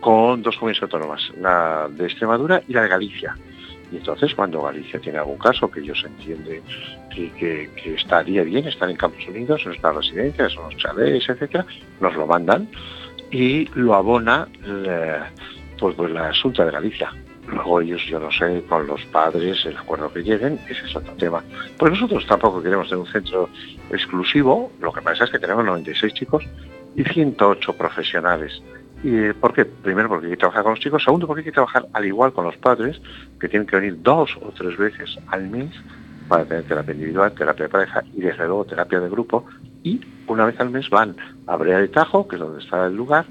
[0.00, 3.34] con dos comunidades autónomas, la de Extremadura y la de Galicia.
[3.94, 6.62] Y entonces cuando Galicia tiene algún caso que ellos entienden
[7.14, 11.64] que, estaría bien estar en Campos Unidos, en nuestras residencias, en los chalés, etcétera,
[12.00, 12.68] nos lo mandan
[13.30, 15.30] y lo abona la,
[15.78, 17.12] pues, pues la Asunta de Galicia.
[17.46, 21.14] Luego ellos, yo no sé, con los padres, el acuerdo que lleguen, ese es otro
[21.14, 21.44] tema.
[21.78, 23.48] Pues nosotros tampoco queremos tener un centro
[23.90, 26.44] exclusivo, lo que pasa es que tenemos 96 chicos
[26.96, 28.60] y 108 profesionales.
[29.04, 29.66] ¿Y por qué?
[29.66, 32.32] Primero porque hay que trabajar con los chicos, segundo porque hay que trabajar al igual
[32.32, 32.98] con los padres,
[33.38, 35.70] que tienen que venir dos o tres veces al mes
[36.26, 39.44] para tener terapia individual, terapia de pareja y desde luego terapia de grupo.
[39.82, 41.14] Y una vez al mes van
[41.46, 43.26] a Brea de Tajo, que es donde está el lugar,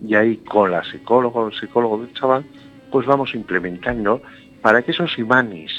[0.00, 2.46] y ahí con la psicóloga o el psicólogo del chaval,
[2.92, 4.22] pues vamos implementando
[4.62, 5.72] para que esos imanes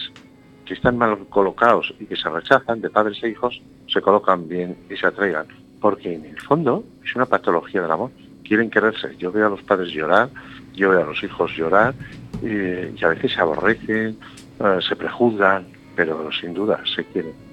[0.65, 4.75] que están mal colocados y que se rechazan de padres e hijos, se colocan bien
[4.89, 5.47] y se atraigan.
[5.79, 8.11] Porque en el fondo es una patología del amor.
[8.47, 9.15] Quieren quererse.
[9.17, 10.29] Yo veo a los padres llorar,
[10.73, 11.93] yo veo a los hijos llorar
[12.41, 14.17] y a veces se aborrecen,
[14.59, 17.46] eh, se prejuzgan, pero sin duda se quieren.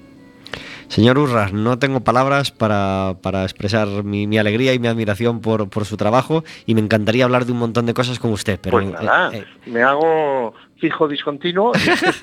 [0.95, 5.69] Señor Urras, no tengo palabras para, para expresar mi, mi alegría y mi admiración por,
[5.69, 8.77] por su trabajo y me encantaría hablar de un montón de cosas con usted, pero
[8.77, 11.73] pues nada, eh, eh, me hago fijo discontinuo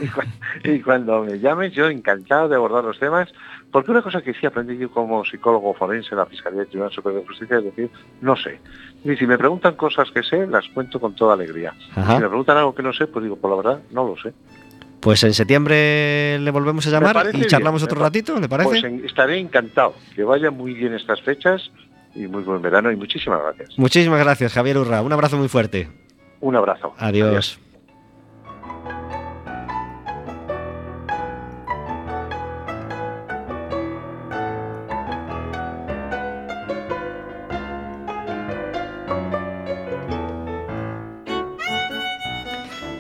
[0.01, 0.23] y, cu-
[0.65, 3.29] y cuando me llames yo encantado de abordar los temas,
[3.71, 6.93] porque una cosa que sí aprendí yo como psicólogo forense en la Fiscalía del Tribunal
[6.93, 7.91] Superior de Justicia es decir,
[8.23, 8.59] no sé.
[9.05, 11.75] Y si me preguntan cosas que sé, las cuento con toda alegría.
[11.95, 12.17] Ajá.
[12.17, 14.33] Si me preguntan algo que no sé, pues digo, por la verdad, no lo sé.
[15.03, 18.69] Pues en septiembre le volvemos a llamar y charlamos bien, otro me ratito, ¿le parece?
[18.71, 19.95] Pues en- estaré encantado.
[20.15, 21.71] Que vaya muy bien estas fechas
[22.15, 23.77] y muy buen verano y muchísimas gracias.
[23.79, 25.03] Muchísimas gracias, Javier Urra.
[25.03, 25.89] Un abrazo muy fuerte.
[26.41, 26.95] Un abrazo.
[26.99, 27.59] Adiós.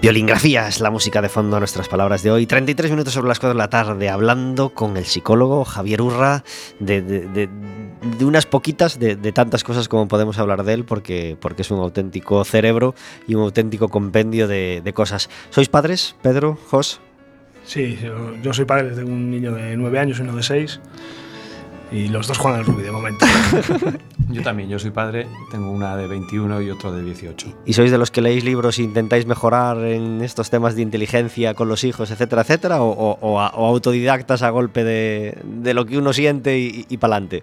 [0.02, 2.44] Es la música de fondo a nuestras palabras de hoy.
[2.46, 6.42] 33 minutos sobre las 4 de la tarde, hablando con el psicólogo Javier Urra
[6.80, 7.48] de,
[8.20, 12.44] unas poquitas, de, tantas cosas como podemos hablar de él, porque, porque es un auténtico
[12.44, 12.96] cerebro
[13.28, 15.30] y un auténtico compendio de, de cosas.
[15.50, 17.00] ¿Sois padres, Pedro, Jos?
[17.64, 20.80] Sí, yo, yo soy padre de un niño de 9 años y uno de 6.
[21.92, 23.26] Y los dos juegan al rugby de momento.
[24.30, 27.54] Yo también, yo soy padre, tengo una de 21 y otro de 18.
[27.66, 31.52] ¿Y sois de los que leéis libros e intentáis mejorar en estos temas de inteligencia
[31.52, 32.80] con los hijos, etcétera, etcétera?
[32.80, 36.86] ¿O, o- o a- o autodidactas a golpe de, de lo que uno siente y,
[36.88, 37.42] y para adelante?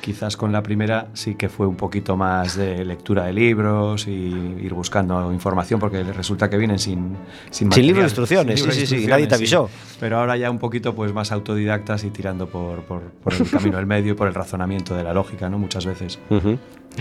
[0.00, 4.10] Quizás con la primera sí que fue un poquito más de lectura de libros y
[4.10, 7.16] ir buscando información porque resulta que vienen sin
[7.50, 9.70] sin, Sin libro de material, instrucciones, sin libro sí, de sí, sí, nadie te avisó.
[10.00, 13.76] Pero ahora ya un poquito pues más autodidactas y tirando por, por- por el camino
[13.76, 15.58] del medio y por el razonamiento de la lógica, ¿no?
[15.58, 16.18] Muchas veces.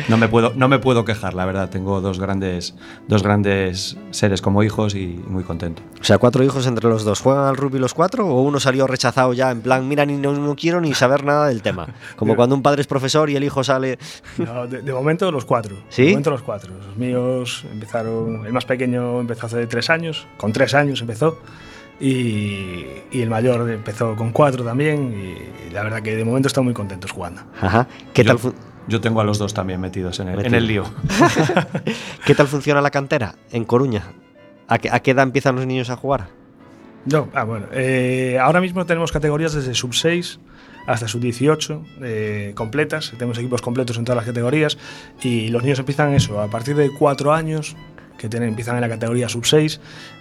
[0.09, 1.69] No me puedo, no me puedo quejar, la verdad.
[1.69, 2.73] Tengo dos grandes,
[3.07, 5.83] dos grandes seres como hijos y muy contento.
[6.01, 7.19] O sea, cuatro hijos entre los dos.
[7.19, 10.33] ¿Juegan al rugby los cuatro o uno salió rechazado ya en plan, mira, ni, no,
[10.33, 11.87] no quiero ni saber nada del tema?
[12.15, 13.99] Como cuando un padre es profesor y el hijo sale...
[14.39, 15.75] No, de, de momento los cuatro.
[15.89, 16.05] ¿Sí?
[16.05, 16.73] De momento los cuatro.
[16.87, 21.37] Los míos empezaron, el más pequeño empezó hace tres años, con tres años empezó.
[22.03, 25.13] Y, y el mayor empezó con cuatro también.
[25.69, 27.41] Y la verdad que de momento están muy contentos jugando.
[27.61, 27.87] Ajá.
[28.13, 28.53] ¿Qué Yo- tal,
[28.87, 30.57] Yo tengo a los dos también metidos en el, en Metido.
[30.57, 30.83] el lío.
[32.25, 34.03] ¿Qué tal funciona la cantera en Coruña?
[34.67, 36.27] ¿A qué, a qué edad empiezan los niños a jugar?
[37.05, 37.65] No, ah, bueno.
[37.73, 40.39] eh, ahora mismo tenemos categorías desde sub 6
[40.87, 43.11] hasta sub 18 eh, completas.
[43.17, 44.77] Tenemos equipos completos en todas las categorías.
[45.21, 47.75] Y los niños empiezan eso, a partir de 4 años,
[48.17, 49.79] que tienen, empiezan en la categoría sub 6,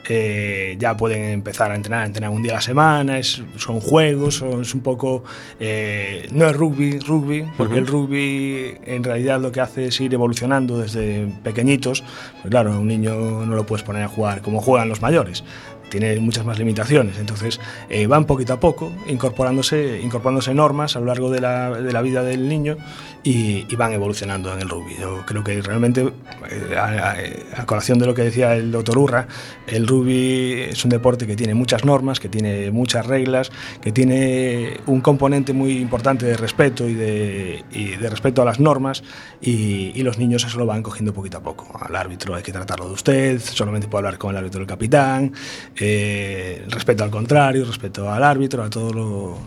[0.09, 3.19] eh, ya pueden empezar a entrenar, entrenar un día a la semana.
[3.19, 5.23] Es, son juegos, son- es un poco.
[5.61, 10.13] eh, no es rugby, rugby, porque el rugby en realidad lo que hace es ir
[10.15, 12.03] evolucionando desde pequeñitos.
[12.41, 13.15] Pues claro, un niño
[13.47, 15.45] no lo puedes poner a jugar como juegan los mayores
[15.91, 17.19] tiene muchas más limitaciones.
[17.19, 21.93] Entonces eh, van poquito a poco incorporándose, incorporándose normas a lo largo de la, de
[21.93, 22.79] la vida del niño
[23.25, 24.95] y, van evolucionando en el rugby.
[25.01, 26.03] Yo creo que realmente,
[26.51, 29.29] eh, a, a- a colación de lo que decía el doctor Urra,
[29.67, 33.51] el rugby es un deporte que tiene muchas normas, que tiene muchas reglas,
[33.81, 38.61] que tiene un componente muy importante de respeto y de, y de respeto a las
[38.61, 39.03] normas
[39.41, 41.79] y, los niños eso lo van cogiendo poquito a poco.
[41.81, 45.33] Al árbitro hay que tratarlo de usted, solamente puede hablar con el árbitro del capitán,
[45.79, 48.93] eh, respeto al contrario, respeto al árbitro, a todo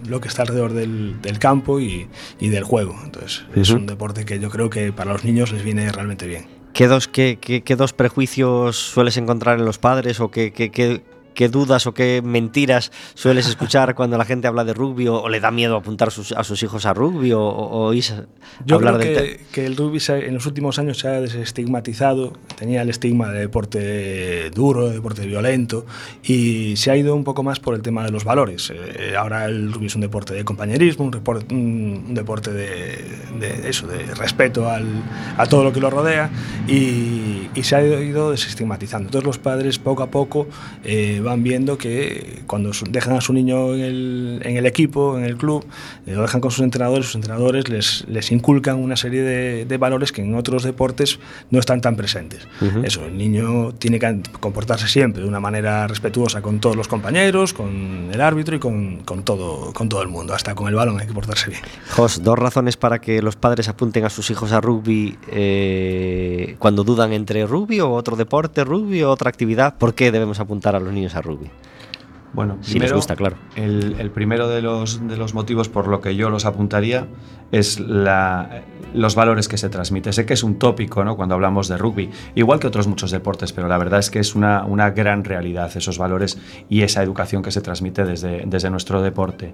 [0.08, 2.08] lo, que está alrededor del, del campo y,
[2.40, 2.96] y del juego.
[3.04, 6.46] Entonces, es un deporte que yo creo que para los niños les viene realmente bien.
[6.74, 10.52] ¿Qué dos, qué, qué- qué dos prejuicios sueles encontrar en los padres o qué,
[11.36, 15.30] qué- dudas o qué mentiras sueles escuchar cuando la gente habla de rugby o, o
[15.30, 18.14] le da miedo apuntar sus- a sus hijos a rugby o, o oís
[18.66, 21.22] Yo hablar creo del que, que el rugby se- en los últimos años se ha
[21.22, 25.86] desestigmatizado, tenía el estigma de deporte duro, de deporte violento,
[26.24, 28.72] y se ha ido un poco más por el tema de los valores.
[28.74, 33.04] Eh, ahora el rugby es un deporte de compañerismo, un, repor- un- un deporte de,
[33.40, 35.04] de eso, de respeto al-
[35.38, 36.30] a todo lo que lo rodea,
[36.68, 39.08] y, y se ha ido, ido desestigmatizando.
[39.08, 40.48] Entonces los padres poco a poco
[40.84, 45.26] eh, van viendo que cuando dejan a su niño en el, en el equipo, en
[45.26, 45.66] el club,
[46.06, 49.78] eh, lo dejan con sus entrenadores, sus entrenadores les, les inculcan una serie de, de
[49.78, 51.20] valores que en otros deportes
[51.50, 52.48] no están tan presentes.
[52.62, 52.80] Ujú.
[52.84, 57.54] Eso, el niño tiene que comportarse siempre de una manera respetuosa con todos los compañeros,
[57.54, 60.34] con el árbitro y con, con todo, con todo el mundo.
[60.34, 61.62] Hasta con el balón hay que portarse bien.
[61.90, 66.84] Jos, dos razones para que los padres apunten a sus hijos a rugby eh, cuando
[66.84, 69.78] dudan entre rugby o otro deporte, rugby o otra actividad.
[69.78, 71.50] ¿Por qué debemos apuntar a los niños a rugby?
[72.34, 73.38] Bueno, Si les gusta, claro.
[73.56, 77.08] El, el primero de los, de los motivos por lo que yo los apuntaría
[77.54, 78.64] es la-
[78.94, 80.12] los valores que se transmite.
[80.12, 81.16] Sé que es un tópico ¿no?
[81.16, 84.36] cuando hablamos de rugby, igual que otros muchos deportes, pero la verdad es que es
[84.36, 86.38] una, una gran realidad esos valores
[86.68, 89.54] y esa educación que se transmite desde, desde nuestro deporte.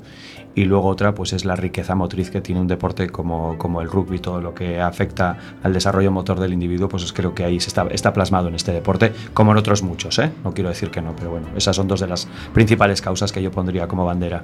[0.55, 3.89] Y luego otra pues es la riqueza motriz que tiene un deporte como, como el
[3.89, 7.69] rugby, todo lo que afecta al desarrollo motor del individuo, pues creo que ahí se
[7.69, 10.19] está, está plasmado en este deporte, como en otros muchos.
[10.19, 10.31] ¿eh?
[10.43, 13.41] No quiero decir que no, pero bueno, esas son dos de las principales causas que
[13.41, 14.43] yo pondría como bandera.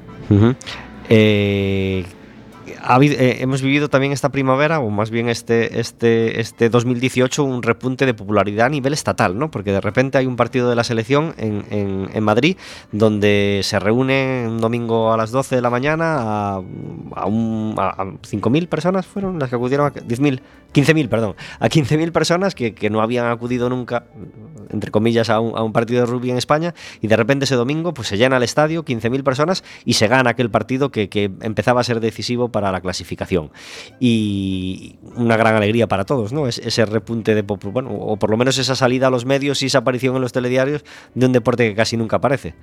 [2.68, 8.06] Eh, hemos vivido también esta primavera, o más bien este, este, este 2018, un repunte
[8.06, 9.50] de popularidad a nivel estatal, ¿no?
[9.52, 12.58] Porque de repente hay un partido de la selección en, en- Madrid
[12.92, 16.62] donde se reúnen un domingo a las 12 de la mañana a, a-
[17.22, 20.40] a 5.000 personas, fueron las que acudieron a 10.000,
[20.82, 24.06] 15.000, perdón, a 15.000 personas que, que no habían acudido nunca,
[24.70, 27.56] entre comillas, a un, a un partido de rugby en España y de repente ese
[27.56, 31.32] domingo pues se llena el estadio, 15.000 personas y se gana aquel partido que, que
[31.42, 33.52] empezaba a ser decisivo para la clasificación.
[34.00, 36.48] Y una gran alegría para todos, ¿no?
[36.48, 39.68] Es- ese repunte de, bueno, o por lo menos esa salida a los medios y
[39.68, 40.84] esa aparición en los telediarios
[41.16, 42.54] de un deporte que casi nunca aparece.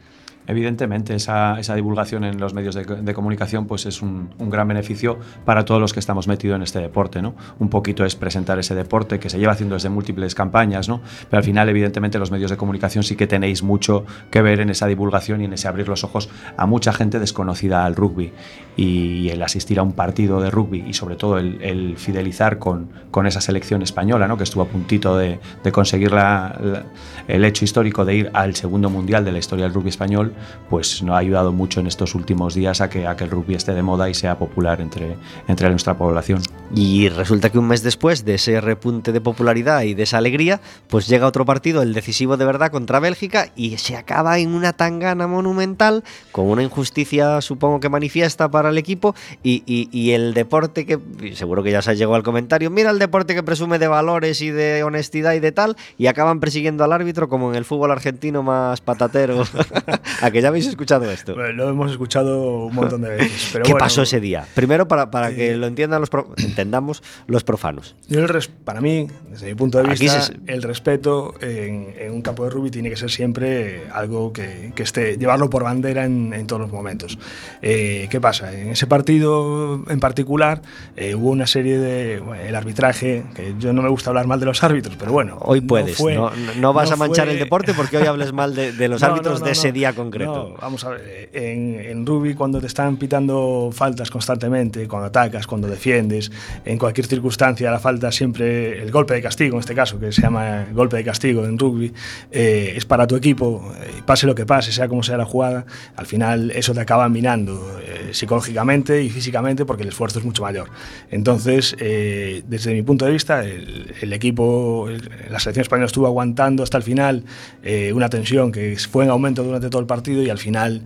[0.46, 5.80] Evidentemente, esa, divulgación en los medios de, comunicación pues es un, gran beneficio para todos
[5.80, 7.22] los que estamos metidos en este deporte.
[7.22, 7.34] ¿no?
[7.58, 11.00] Un poquito es presentar ese deporte que se lleva haciendo desde múltiples campañas, ¿no?
[11.30, 14.70] pero al final, evidentemente, los medios de comunicación sí que tenéis mucho que ver en
[14.70, 18.32] esa divulgación y en ese abrir los ojos a mucha gente desconocida al rugby.
[18.76, 22.90] Y el asistir a un partido de rugby y, sobre todo, el, el fidelizar con,
[23.26, 24.36] esa selección española, ¿no?
[24.36, 25.38] que estuvo a puntito de,
[25.72, 26.84] conseguir la-
[27.28, 30.33] el hecho histórico de ir al segundo mundial de la historia del rugby español,
[30.70, 33.54] pues nos ha ayudado mucho en estos últimos días a que, a que el rugby
[33.54, 35.16] esté de moda y sea popular entre,
[35.48, 36.40] entre nuestra población.
[36.74, 40.60] Y resulta que un mes después de ese repunte de popularidad y de esa alegría,
[40.88, 44.72] pues llega otro partido, el decisivo de verdad contra Bélgica, y se acaba en una
[44.72, 50.34] tangana monumental, con una injusticia supongo que manifiesta para el equipo, y, y- y el
[50.34, 50.98] deporte que,
[51.34, 54.50] seguro que ya se llegó al comentario, mira el deporte que presume de valores y
[54.50, 58.42] de honestidad y de tal, y acaban persiguiendo al árbitro como en el fútbol argentino
[58.42, 59.44] más patatero.
[60.24, 61.34] ¿A que ya habéis escuchado esto?
[61.34, 63.48] Bueno, lo hemos escuchado un montón de veces.
[63.52, 64.46] Pero ¿Qué bueno, pasó ese día?
[64.54, 67.94] Primero para, para que Eh, lo entiendan los pro- entendamos los profanos.
[68.08, 71.94] Yo el res- para mí, desde mi punto de Aquí vista, se- el respeto en,
[71.98, 75.62] en un campo de rugby tiene que ser siempre algo que, que esté, llevarlo por
[75.64, 77.18] bandera en, en todos los momentos.
[77.60, 78.52] Eh, ¿Qué pasa?
[78.58, 80.62] En ese partido en particular
[80.96, 82.20] eh, hubo una serie de...
[82.20, 85.36] bueno, el arbitraje, que yo no me gusta hablar mal de los árbitros, pero bueno.
[85.42, 87.98] Hoy no puedes, fue- no, no- no vas no a manchar fue- el deporte porque
[87.98, 89.74] hoy hables mal de, de los No, árbitros no, no, de ese no.
[89.74, 90.13] día concreto.
[90.26, 95.06] No, vamos a ver, eh, en, en rugby cuando te están pitando faltas constantemente, cuando
[95.08, 96.30] atacas, cuando defiendes,
[96.64, 100.22] en cualquier circunstancia la falta siempre, el golpe de castigo en este caso, que se
[100.22, 101.92] llama golpe de castigo en rugby,
[102.30, 105.66] eh, es para tu equipo, eh, pase lo que pase, sea como sea la jugada,
[105.96, 110.42] al final eso te acaba minando eh, psicológicamente y físicamente porque el esfuerzo es mucho
[110.42, 110.68] mayor.
[111.10, 116.06] Entonces, eh, desde mi punto de vista, el, el equipo, el- la selección española estuvo
[116.06, 117.24] aguantando hasta el final
[117.62, 120.82] eh, una tensión que fue en aumento durante todo el partido y al final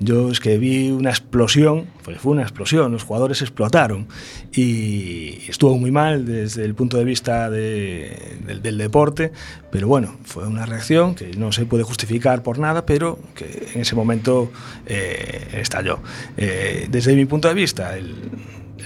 [0.00, 4.08] yo es que vi una explosión, pues fue una explosión, los jugadores explotaron
[4.52, 9.30] y estuvo muy mal desde el punto de vista de- del, del deporte,
[9.70, 13.80] pero bueno, fue una reacción que no se puede justificar por nada, pero que en
[13.82, 14.50] ese momento
[14.86, 16.00] eh, estalló.
[16.36, 18.14] Eh, desde mi punto de vista, el,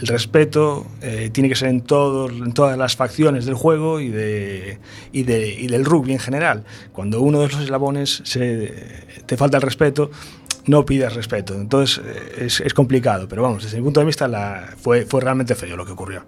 [0.01, 4.09] el respeto eh, tiene que ser en, todos, en todas las facciones del juego y,
[4.09, 4.79] de,
[5.13, 6.65] y, de- y del rugby en general.
[6.93, 8.73] Cuando uno de los eslabones se,
[9.27, 10.11] te falta el respeto,
[10.67, 11.55] no pidas respeto.
[11.55, 15.21] Entonces eh, es, es complicado, pero vamos, desde mi punto de vista la, fue, fue
[15.21, 16.25] realmente feo lo que ocurrió.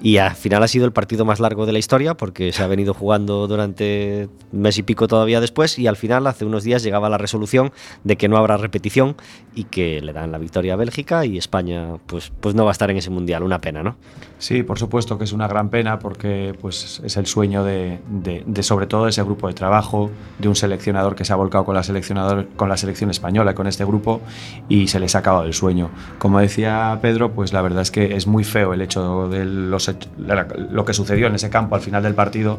[0.00, 2.66] Y al final ha sido el partido más largo de la historia porque se ha
[2.66, 7.08] venido jugando durante mes y pico todavía después y al final hace unos días llegaba
[7.08, 7.72] la resolución
[8.04, 9.16] de que no habrá repetición
[9.54, 12.72] y que le dan la victoria a Bélgica y España pues, pues no va a
[12.72, 13.42] estar en ese mundial.
[13.42, 13.96] Una pena, ¿no?
[14.44, 18.42] Sí, por supuesto que es una gran pena porque pues, es el sueño de, de-
[18.46, 21.74] de, sobre todo ese grupo de trabajo, de un seleccionador que se ha volcado con
[21.74, 24.20] la, seleccionador, con la selección española, con este grupo,
[24.68, 25.88] y se les ha acabado el sueño.
[26.18, 29.90] Como decía Pedro, pues la verdad es que es muy feo el hecho de los,
[30.70, 32.58] lo que sucedió en ese campo al final del partido,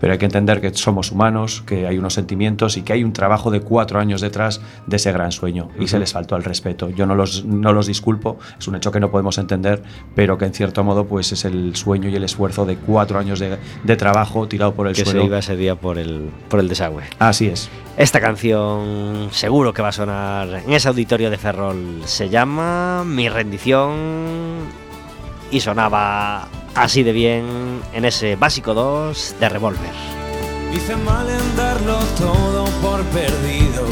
[0.00, 3.12] pero hay que entender que somos humanos, que hay unos sentimientos y que hay un
[3.12, 6.90] trabajo de cuatro años detrás de ese gran sueño y se les faltó el respeto.
[6.90, 9.82] Yo no los, no los disculpo, es un hecho que no podemos entender,
[10.14, 13.38] pero que en cierto modo pues es el sueño y el esfuerzo de cuatro años
[13.38, 15.20] de, de trabajo tirado por el que suelo.
[15.20, 17.02] se iba ese día por el, por el desagüe.
[17.18, 17.68] Así es.
[17.96, 22.02] Esta canción seguro que va a sonar en ese auditorio de Ferrol.
[22.04, 23.92] Se llama Mi rendición
[25.50, 29.92] y sonaba así de bien en ese básico 2 de Revolver.
[30.72, 33.86] Hice mal en darlo todo por perdido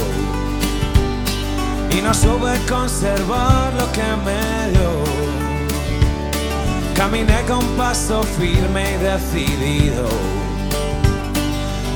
[1.90, 5.26] y no supe conservar lo que me dio.
[6.94, 10.08] Caminé con paso firme y decidido.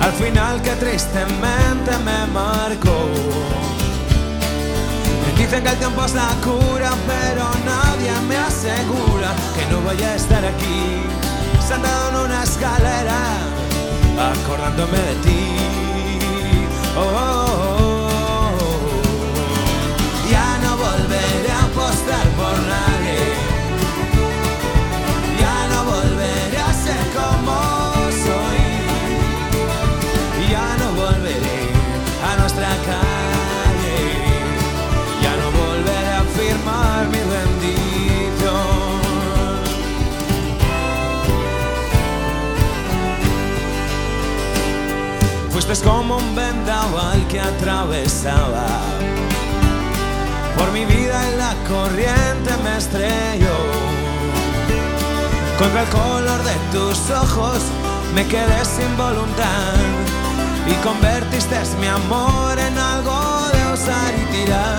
[0.01, 3.70] Al final que tristemente me marcó.
[5.51, 10.45] Dicen el tiempo es la cura, pero nadie me asegura que no vaya a estar
[10.45, 11.03] aquí,
[11.67, 13.19] sentado en una escalera,
[14.31, 15.57] acordándome de ti.
[16.97, 17.70] Oh, oh, oh,
[45.51, 48.67] Fuiste como un vendaval que atravesaba
[50.61, 53.57] por mi vida en la corriente me estrelló.
[55.59, 57.61] Contra el color de tus ojos
[58.15, 59.75] me quedé sin voluntad
[60.67, 64.79] y convertiste mi amor en algo de usar y tirar.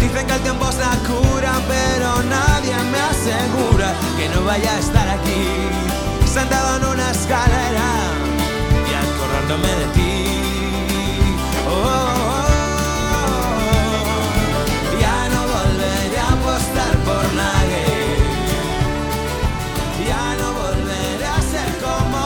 [0.00, 4.78] Dicen que el tiempo es la cura, pero nadie me asegura que no vaya a
[4.78, 5.44] estar aquí,
[6.32, 8.23] sentado en una escalera
[9.44, 10.12] acordándome de ti.
[11.66, 11.84] Oh, oh,
[13.26, 13.40] oh.
[15.00, 17.84] Ya no volveré a apostar por nadie.
[20.06, 22.20] Ya no volveré a ser como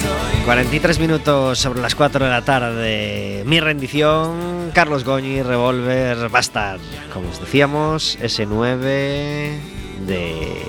[0.00, 0.44] soy.
[0.44, 3.42] 43 minutos sobre las 4 de la tarde.
[3.46, 6.78] Mi rendición, Carlos Goñi, Revolver, estar,
[7.12, 9.58] como os decíamos, ese 9
[10.06, 10.62] de,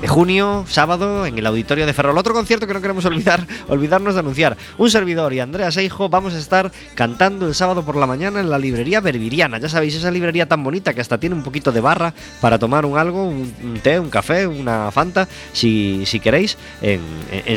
[0.00, 2.16] de junio, sábado, en el auditorio de Ferrol.
[2.16, 4.56] Otro concierto que no queremos olvidar, olvidarnos de anunciar.
[4.78, 8.48] Un servidor y Andrea Seijo vamos a estar cantando el sábado por la mañana en
[8.48, 9.58] la librería Berbiriana.
[9.58, 12.86] Ya sabéis, esa librería tan bonita que hasta tiene un poquito de barra para tomar
[12.86, 17.00] un algo, un, té, un café, una fanta, si, si queréis, en,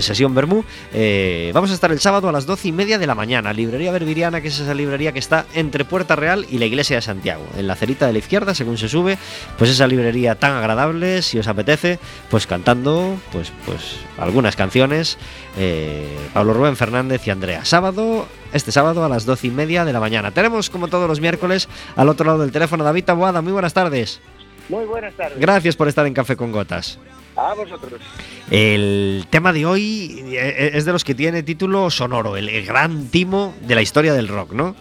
[0.01, 0.65] sesión Bermú.
[0.93, 3.53] Eh, vamos a estar el sábado a las 12 y media de la mañana.
[3.53, 7.01] Librería Berbiriana, que es esa librería que está entre Puerta Real y la iglesia de
[7.01, 7.45] Santiago.
[7.57, 9.17] En la cerita de la izquierda, según se sube,
[9.57, 11.99] pues esa librería tan agradable, si os apetece,
[12.33, 15.19] pues cantando pues, pues algunas canciones.
[15.55, 17.63] eh, Pablo Rubén Fernández y Andrea.
[17.63, 20.31] Sábado, este sábado a las 12 y media de la mañana.
[20.31, 23.43] Tenemos, como todos los miércoles, al otro lado del teléfono David Taboada.
[23.43, 24.19] Muy buenas tardes.
[24.67, 25.37] Muy buenas tardes.
[25.37, 26.97] Gracias por estar en Café con Gotas.
[27.35, 28.01] A vosotros.
[28.49, 33.09] El tema de hoy eh, es de los que tiene título sonoro, el, el gran
[33.09, 34.75] timo de la historia del rock, ¿no?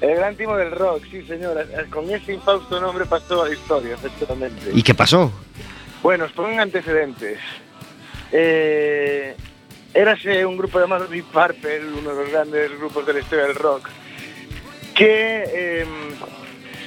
[0.00, 1.60] El gran timo del rock, sí señora.
[1.60, 4.70] Eh, Con ese infausto nombre pasó a la historia, efectivamente.
[4.72, 5.30] ¿Y qué pasó?
[6.02, 7.38] Bueno, os pongo en antecedentes.
[8.32, 9.34] Eh,
[9.94, 13.54] érase un grupo llamado Deep Purple, uno de los grandes grupos de la historia del
[13.54, 13.88] rock,
[14.94, 15.86] que eh,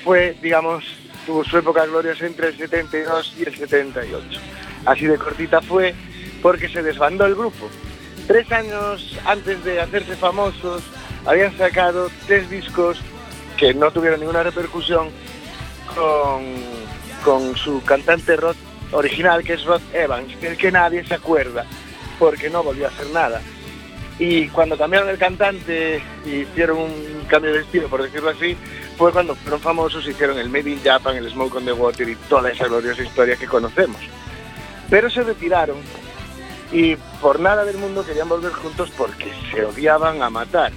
[0.03, 0.85] fue, digamos,
[1.25, 4.39] tuvo su época gloriosa entre el 72 y el 78.
[4.85, 5.93] Así de cortita fue
[6.41, 7.69] porque se desbandó el grupo.
[8.27, 10.83] Tres años antes de hacerse famosos,
[11.25, 12.99] habían sacado tres discos
[13.57, 15.09] que no tuvieron ninguna repercusión
[15.93, 16.43] con,
[17.23, 18.55] con su cantante rock
[18.91, 21.65] original, que es Rod Evans, del que nadie se acuerda,
[22.17, 23.41] porque no volvió a hacer nada.
[24.17, 28.57] Y cuando cambiaron el cantante y hicieron un cambio de estilo, por decirlo así,
[28.97, 32.15] fue cuando fueron famosos, hicieron el Made in Japan, el Smoke on the Water y
[32.27, 34.01] toda esa gloriosa historia que conocemos.
[34.89, 35.77] Pero se retiraron
[36.71, 40.73] y por nada del mundo querían volver juntos porque se odiaban a matar.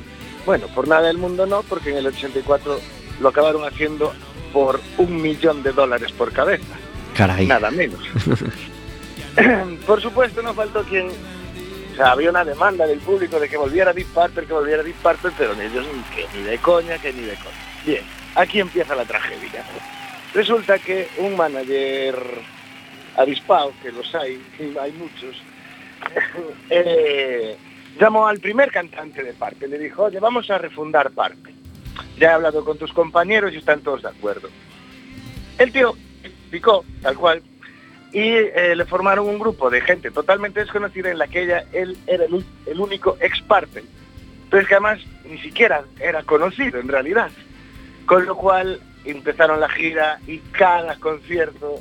[0.46, 2.78] Bueno, por nada del mundo no, porque en el 84
[3.20, 4.12] lo acabaron haciendo
[4.52, 6.74] por un millón de dólares por cabeza,
[7.16, 7.46] Caray.
[7.46, 8.00] nada menos.
[9.86, 11.08] por supuesto no faltó quien...
[11.08, 14.96] O sea, había una demanda del público de que volviera Deep Purple, que volviera Deep
[14.96, 17.56] Purple, pero ellos que ni de coña, que ni de coña.
[17.84, 18.02] Bien,
[18.34, 19.62] aquí empieza la tragedia.
[20.32, 22.16] Resulta que un manager
[23.16, 24.42] avispado, que los hay,
[24.80, 25.36] hay muchos,
[26.70, 27.56] eh,
[28.00, 31.52] llamó al primer cantante de Parque, le dijo, oye, vamos a refundar Parque.
[32.18, 34.48] Ya he hablado con tus compañeros y están todos de acuerdo.
[35.58, 35.94] El tío
[36.52, 37.42] picó, tal cual,
[38.12, 41.96] y eh, le formaron un grupo de gente totalmente desconocida en la que ella, él
[42.06, 43.82] era el, único ex Parque.
[44.44, 47.30] Entonces que además ni siquiera era conocido en realidad.
[48.04, 51.80] Con lo cual empezaron la gira y cada concierto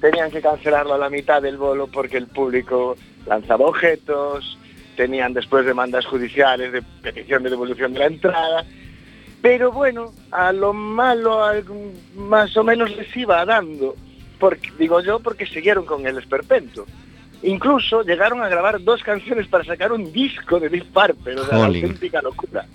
[0.00, 2.96] tenían que cancelarlo a la mitad del bolo porque el público
[3.26, 4.58] lanzaba objetos,
[4.96, 8.64] tenían después demandas judiciales de petición de devolución de la entrada.
[9.40, 11.40] Pero bueno, a lo malo
[12.16, 13.94] más o menos les iba dando,
[14.38, 16.86] porque, digo yo, porque siguieron con el esperpento.
[17.42, 21.58] Incluso llegaron a grabar dos canciones para sacar un disco de Deep Purple, o sea,
[21.58, 22.66] una auténtica locura.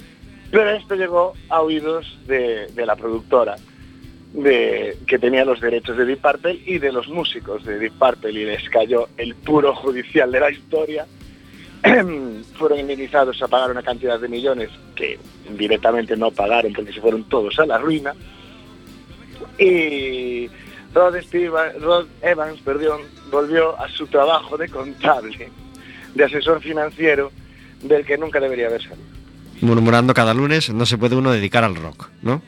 [0.51, 3.55] Pero esto llegó a oídos de, de la productora
[4.34, 8.32] de, que tenía los derechos de Deep Purple y de los músicos de Deep Purple
[8.32, 11.05] y les cayó el puro judicial de la historia.
[12.53, 15.20] fueron indemnizados a pagar una cantidad de millones que
[15.57, 18.16] directamente no pagaron porque se fueron todos a la ruina.
[19.59, 20.49] Y
[20.94, 25.50] Rod, Steva- Rod Evans perdón, volvió a su trabajo de contable,
[26.14, 27.32] de asesor financiero,
[27.82, 29.08] del que nunca debería haber salido.
[29.62, 32.41] Murmurando cada lunes, no se puede uno dedicar al rock, ¿no?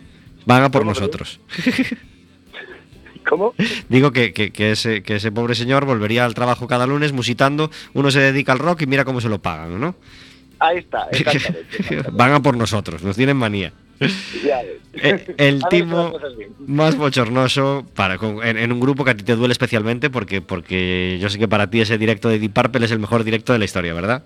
[0.45, 1.39] Van a por ¿Cómo, nosotros.
[3.27, 3.55] ¿Cómo?
[3.89, 7.71] Digo que, que- que ese, que ese pobre señor volvería al trabajo cada lunes musitando,
[7.93, 9.95] uno se dedica al rock y mira cómo se lo pagan, ¿no?
[10.59, 11.59] Ahí está, exactamente.
[11.79, 12.11] exactamente.
[12.11, 13.73] Van a por nosotros, nos tienen manía.
[14.43, 14.61] Ya.
[14.93, 16.13] Eh, El timo
[16.67, 20.41] más bochornoso para, con- en, en un grupo que a ti te duele especialmente porque,
[20.41, 23.53] porque yo sé que para ti ese directo de Deep Purple es el mejor directo
[23.53, 24.23] de la historia, ¿verdad?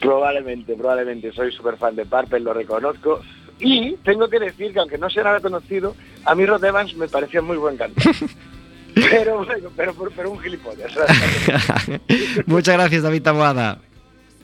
[0.00, 1.32] Probablemente, probablemente.
[1.32, 3.20] Soy súper fan de Purple, lo reconozco.
[3.58, 5.94] Y tengo que decir que aunque no sea nada conocido,
[6.24, 8.10] a mí Rod Evans me parecía muy buen cantante.
[8.94, 9.68] pero bueno,
[10.16, 10.90] pero un gilipollas.
[12.46, 13.78] Muchas gracias, David Taboada.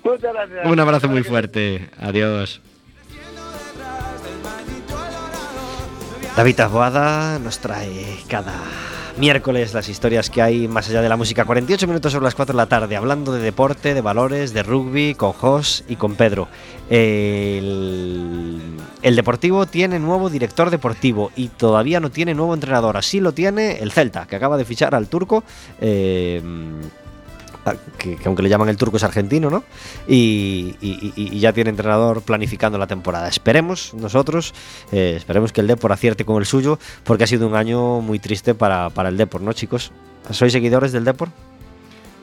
[0.05, 0.67] Muchas gracias.
[0.67, 1.89] Un abrazo muy fuerte.
[1.99, 2.61] Adiós.
[6.37, 8.53] David Taboada nos trae cada
[9.16, 11.47] miércoles las historias que hay más allá de la música.
[11.47, 15.14] 48 minutos sobre las 4 de la tarde, hablando de deporte, de valores, de rugby,
[15.14, 16.49] con Jos y con Pedro.
[16.91, 18.61] El,
[19.01, 22.99] el Deportivo tiene nuevo director deportivo y todavía no tiene nuevo entrenador.
[22.99, 25.43] Así lo tiene el Celta, que acaba de fichar al turco.
[25.80, 26.43] eh,
[27.99, 29.64] que, que aunque le llaman el turco es argentino, ¿no?
[30.07, 33.29] Y, y- y- y ya tiene entrenador planificando la temporada.
[33.29, 34.55] Esperemos nosotros,
[34.93, 38.19] eh, esperemos que el Depor acierte con el suyo, porque ha sido un año muy
[38.19, 39.93] triste para, para el Depor, ¿no, chicos?
[40.31, 41.29] ¿Sois seguidores del Depor?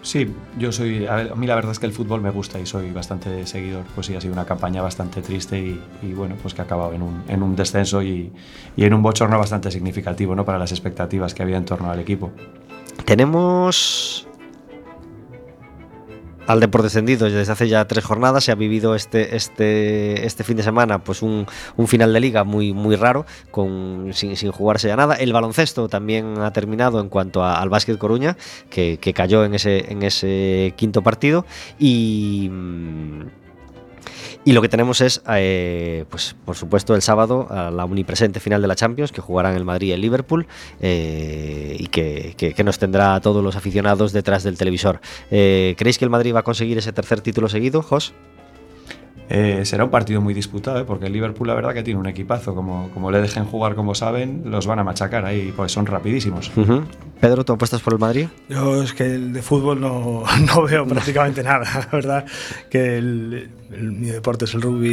[0.01, 0.29] Sí,
[0.59, 1.05] yo soy.
[1.07, 3.47] A, ver, a mí la verdad es que el fútbol me gusta y soy bastante
[3.47, 3.85] seguidor.
[3.95, 6.91] Pues sí, ha sido una campaña bastante triste y, y bueno, pues que ha acabado
[6.91, 8.29] en un, en un descenso y,
[8.75, 10.43] y en un bochorno bastante significativo ¿no?
[10.43, 12.31] para las expectativas que había en torno al equipo.
[13.05, 14.27] Tenemos
[16.47, 18.43] al Depor descendido desde hace ya tres jornadas.
[18.43, 21.45] Se ha vivido este, este, este fin de semana pues un,
[21.77, 25.15] un final de liga muy, muy raro, con, sin, sin jugarse ya nada.
[25.15, 28.37] El baloncesto también ha terminado en cuanto a- al Básquet Coruña,
[28.69, 31.45] que, que cayó en ese, en ese quinto partido.
[31.79, 32.49] Y.
[32.51, 33.42] mm,
[34.45, 38.61] y lo que tenemos es, eh, pues por supuesto, el sábado a la omnipresente final
[38.61, 40.47] de la Champions, que jugarán el Madrid y el Liverpool,
[40.81, 44.99] eh, y que, nos tendrá a todos los aficionados detrás del televisor.
[45.31, 48.13] Eh, ¿Creéis que el Madrid va a conseguir ese tercer título seguido, Jos?
[49.29, 50.83] Eh, será un partido muy disputado, ¿eh?
[50.85, 52.53] porque el Liverpool, la verdad, que tiene un equipazo.
[52.53, 56.51] Como, como le dejen jugar como saben, los van a machacar ahí, pues son rapidísimos.
[57.19, 58.27] Pedro, ¿tú apuestas por el Madrid?
[58.49, 60.23] Yo es que el de fútbol no,
[60.55, 62.25] no veo prácticamente nada, la verdad.
[62.69, 64.91] Que el, el- mi deporte es el rugby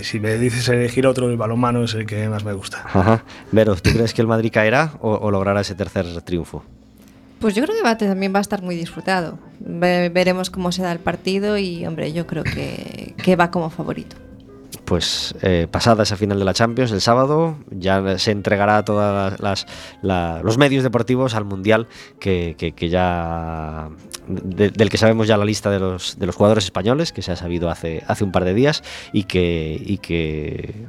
[0.00, 2.84] y si me dices elegir otro, el balonmano es el que más me gusta.
[2.86, 3.24] Ajá.
[3.52, 6.64] Vero, ¿tú crees que el Madrid caerá o, o logrará ese tercer triunfo?
[7.38, 9.38] Pues yo creo que va, también va a estar muy disfrutado.
[9.60, 13.68] Ve- veremos cómo se da el partido y, hombre, yo creo que, que va como
[13.70, 14.16] favorito.
[14.86, 19.34] Pues eh, pasada esa final de la Champions, el sábado ya se entregará a todos
[20.42, 21.86] los medios deportivos al Mundial
[22.20, 23.88] que, que- ya
[24.28, 27.32] de- del que sabemos ya la lista de los, de los jugadores españoles, que se
[27.32, 28.82] ha sabido hace, hace un par de días
[29.12, 30.86] y que, y que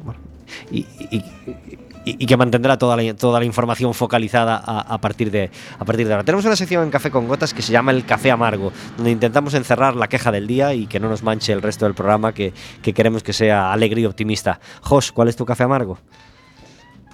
[2.06, 5.50] y- que mantendrá toda la, toda la información focalizada a, a partir de,
[5.80, 6.24] a partir de ahora.
[6.24, 9.54] Tenemos una sección en Café con Gotas que se llama El Café Amargo, donde intentamos
[9.54, 12.54] encerrar la queja del día y que no nos manche el resto del programa, que,
[12.82, 14.60] que queremos que sea alegre y optimista.
[14.82, 15.98] Jos, ¿cuál es tu café amargo?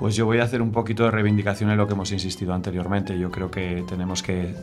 [0.02, 3.18] Pues yo voy a hacer un poquito de reivindicación en lo que hemos insistido anteriormente.
[3.20, 4.56] Yo creo que tenemos que,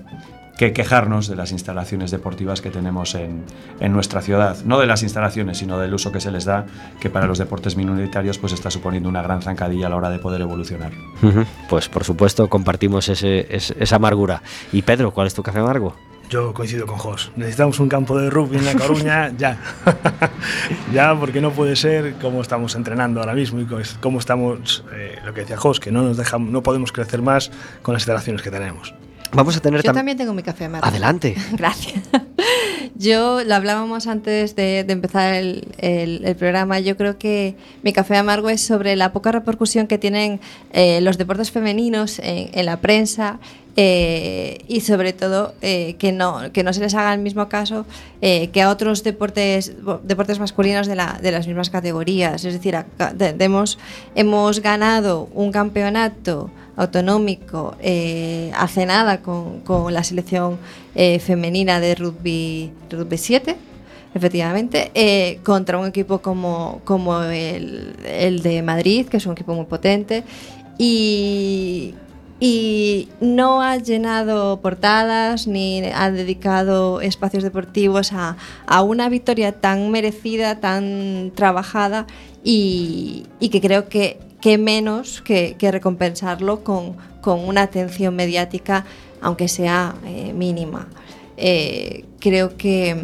[0.58, 3.44] que quejarnos de las instalaciones deportivas que tenemos en,
[3.78, 4.56] en nuestra ciudad.
[4.64, 6.66] No de las instalaciones, sino del uso que se les da,
[7.00, 10.18] que para los deportes minoritarios pues está suponiendo una gran zancadilla a la hora de
[10.18, 10.90] poder evolucionar.
[11.70, 14.42] Pues por supuesto compartimos ese- esa amargura.
[14.72, 15.94] Y Pedro, ¿cuál es tu café amargo?
[16.28, 17.30] Yo coincido con Jos.
[17.36, 19.58] Necesitamos un campo de rugby en La Coruña ya.
[20.92, 23.66] ya, porque no puede ser como estamos entrenando ahora mismo y
[24.00, 27.50] cómo estamos, eh, lo que decía Jos, que no, nos dejamos, no podemos crecer más
[27.82, 28.94] con las instalaciones que tenemos.
[29.32, 30.86] Vamos a tener Yo tam- también tengo mi café amargo.
[30.86, 31.34] Adelante.
[31.52, 32.02] Gracias.
[32.94, 36.80] Yo lo hablábamos antes de, de empezar el, el- el programa.
[36.80, 40.40] Yo creo que mi café amargo es sobre la poca repercusión que tienen
[40.72, 43.38] eh, los deportes femeninos en, en la prensa
[43.80, 47.86] eh, y sobre todo eh, que, no, que no se les haga el mismo caso
[48.20, 49.72] eh, que a otros deportes,
[50.02, 52.44] deportes masculinos de, la- de las mismas categorías.
[52.44, 53.78] Es decir, acá- de- de- hemos,
[54.16, 60.58] hemos ganado un campeonato autonómico eh, hace nada con, con la selección
[60.96, 63.54] eh, femenina de rugby, rugby 7,
[64.12, 69.54] efectivamente, eh, contra un equipo como, como el, el de Madrid, que es un equipo
[69.54, 70.24] muy potente,
[70.78, 71.94] y,
[72.40, 78.36] y no ha llenado portadas ni ha dedicado espacios deportivos a,
[78.82, 82.06] una victoria tan merecida, tan trabajada
[82.44, 84.18] y, que creo que,
[84.58, 88.86] menos que, recompensarlo con, una atención mediática,
[89.20, 90.88] aunque sea eh, mínima.
[91.36, 92.96] Eh, creo que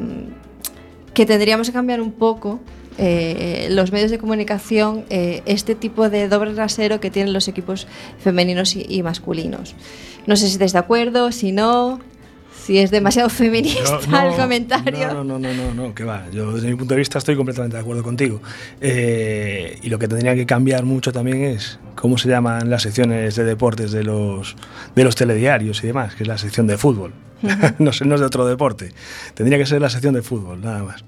[1.13, 2.61] tendríamos que cambiar un poco
[2.99, 7.87] eh, los medios de comunicación eh, este tipo de doble rasero que tienen los equipos
[8.19, 9.75] femeninos y, y masculinos.
[10.27, 12.01] No sé si estáis de acuerdo, si no,
[12.65, 15.13] si es demasiado feminista No, el comentario.
[15.13, 16.25] No, no, no, no, no, que va.
[16.31, 18.41] Yo desde mi punto de vista estoy completamente de acuerdo contigo.
[18.81, 23.37] Eh, y lo que tendría que cambiar mucho también es cómo se llaman las secciones
[23.37, 24.57] de deportes de los,
[24.95, 27.13] de los telediarios y demás, que es la sección de fútbol.
[27.79, 28.93] no, sé, no es de otro deporte.
[29.35, 31.05] Tendría que ser la sección de fútbol, nada más.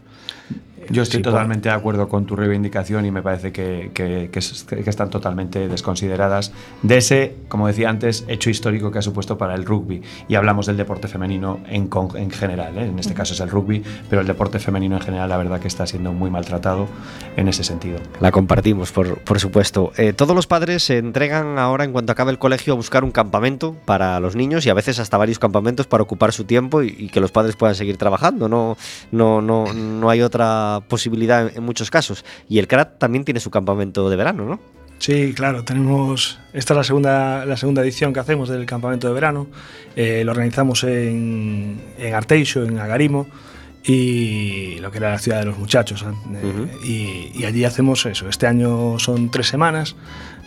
[0.90, 4.40] Yo estoy Sí, totalmente de acuerdo con tu reivindicación y me parece que, que- que
[4.82, 9.54] que están totalmente desconsideradas de ese, como decía antes, hecho histórico que ha supuesto para
[9.54, 10.02] el rugby.
[10.28, 12.86] Y hablamos del deporte femenino en, con- en general, ¿eh?
[12.86, 15.68] en este caso es el rugby, pero el deporte femenino en general la verdad que
[15.68, 16.86] está siendo muy maltratado
[17.36, 17.98] en ese sentido.
[18.20, 19.92] La compartimos, por, por supuesto.
[19.96, 23.10] Eh, todos los padres se entregan ahora, en cuanto acabe el colegio, a buscar un
[23.10, 26.94] campamento para los niños y a veces hasta varios campamentos para ocupar su tiempo y,
[26.98, 28.48] y que los padres puedan seguir trabajando.
[28.48, 28.76] No,
[29.12, 32.24] no, no, no hay otra posibilidad en, en muchos casos.
[32.48, 34.60] Y el CRAT también tiene su campamento de verano, ¿no?
[34.98, 36.38] Sí, claro, tenemos.
[36.54, 39.46] Esta es la segunda, la segunda edición que hacemos del campamento de verano.
[39.94, 43.26] Eh, lo organizamos en, en Arteixo, en Agarimo,
[43.84, 46.02] y lo que era la ciudad de los muchachos.
[46.02, 48.28] eh, y, y allí hacemos eso.
[48.30, 49.96] Este año son tres semanas,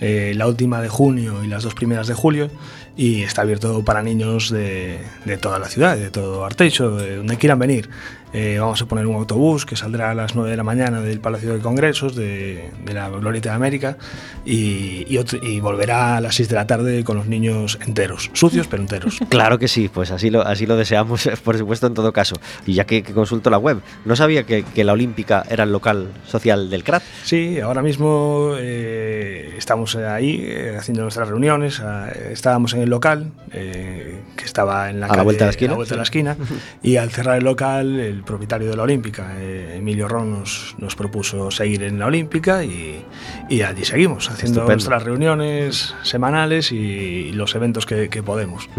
[0.02, 2.50] eh, la última de junio y las dos primeras de julio,
[2.98, 7.38] y está abierto para niños de, de toda la ciudad, de todo Arteixo, de donde
[7.38, 7.88] quieran venir.
[8.32, 11.20] Eh, vamos a poner un autobús que saldrá a las 9 de la mañana del
[11.20, 13.98] Palacio de Congresos, de, de la Glorieta de América,
[14.46, 18.30] y, y otro- y volverá a las 6 de la tarde con los niños enteros,
[18.34, 19.18] sucios pero enteros.
[19.30, 22.36] Claro que sí, pues así lo, así lo deseamos, por supuesto, en todo caso.
[22.68, 25.72] Y ya que, que consulto la web, no sabía que, que la Olímpica era el
[25.72, 27.02] local social del CRAT.
[27.24, 31.80] Sí, ahora mismo eh, estamos ahí eh, haciendo nuestras reuniones.
[31.80, 35.48] ah, estábamos en el local, eh, que estaba en la, A la calle- vuelta de
[35.48, 36.10] la esquina, la vuelta de la sí.
[36.10, 36.38] esquina,
[36.84, 40.96] y al cerrar el local, el propietario de la Olímpica, eh, Emilio Ron, nos, nos
[40.96, 43.04] propuso seguir en la Olímpica y,
[43.50, 44.74] y allí seguimos, haciendo Estupendo.
[44.74, 48.70] nuestras reuniones semanales y los eventos que, que podemos.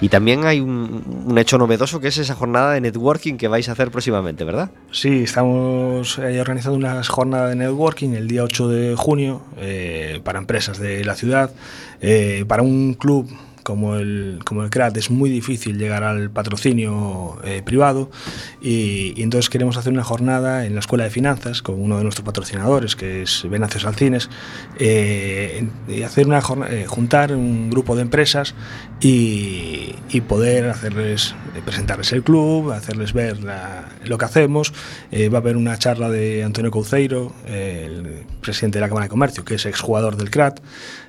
[0.00, 3.68] Y también hay un, un hecho novedoso que es esa jornada de networking que vais
[3.68, 4.70] a hacer próximamente, ¿verdad?
[4.90, 10.38] Sí, estamos eh, organizando una jornada de networking el día 8 de junio eh, para
[10.38, 11.50] empresas de la ciudad.
[12.46, 13.28] Para un club
[13.66, 18.08] como el, como el CRAT es muy difícil llegar al patrocinio eh, privado
[18.62, 22.04] y, y entonces queremos hacer una jornada en la Escuela de Finanzas con uno de
[22.04, 24.30] nuestros patrocinadores que es Venancio Salcines
[24.78, 26.40] eh, y hacer una
[26.70, 28.54] eh, juntar un grupo de empresas
[29.00, 34.72] y, y poder hacerles eh, presentarles el club, hacerles ver la- lo que hacemos.
[35.10, 39.06] Eh, va a haber una charla de Antonio Couceiro, eh, el presidente de la Cámara
[39.06, 40.60] de Comercio, que es exjugador del CRAT,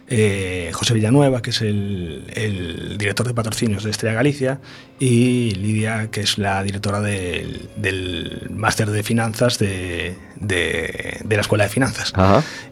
[0.10, 4.60] eh, José Villanueva, que es el, el director de patrocinios de Estrella Galicia,
[5.00, 11.42] y Lidia, que es la directora del, del máster de finanzas de, de- de la
[11.42, 12.14] Escuela de Finanzas.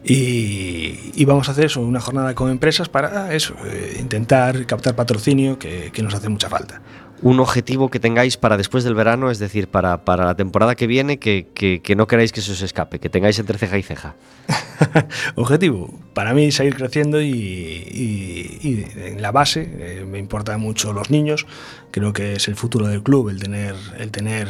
[0.04, 4.96] Y, y vamos a hacer eso, una jornada con empresas para eso, eh, intentar captar
[4.96, 6.82] patrocinio que, que nos hace mucha falta.
[7.26, 10.86] Un objetivo que tengáis para después del verano, es decir, para, para la temporada que
[10.86, 14.14] viene, que, que- no queráis que se escape, que tengáis entre ceja y ceja.
[15.36, 20.94] Objetivo, para mí seguir creciendo y, y- y en la base eh, me importan mucho
[20.94, 21.48] los niños,
[21.90, 24.48] creo que es el futuro del club el tener, el tener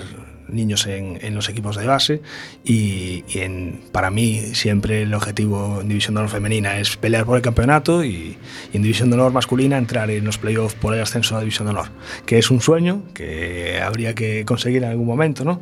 [0.47, 2.21] niños en, en los equipos de base
[2.63, 7.25] y, y en, para mí siempre el objetivo en División de Honor femenina es pelear
[7.25, 8.37] por el campeonato y,
[8.73, 11.67] y en División de Honor masculina entrar en los playoffs por el ascenso a División
[11.67, 11.89] de Honor,
[12.25, 15.61] que es un sueño que habría que conseguir en algún momento, ¿no?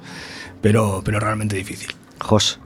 [0.64, 1.90] pero, pero realmente difícil.
[2.20, 2.60] Jos.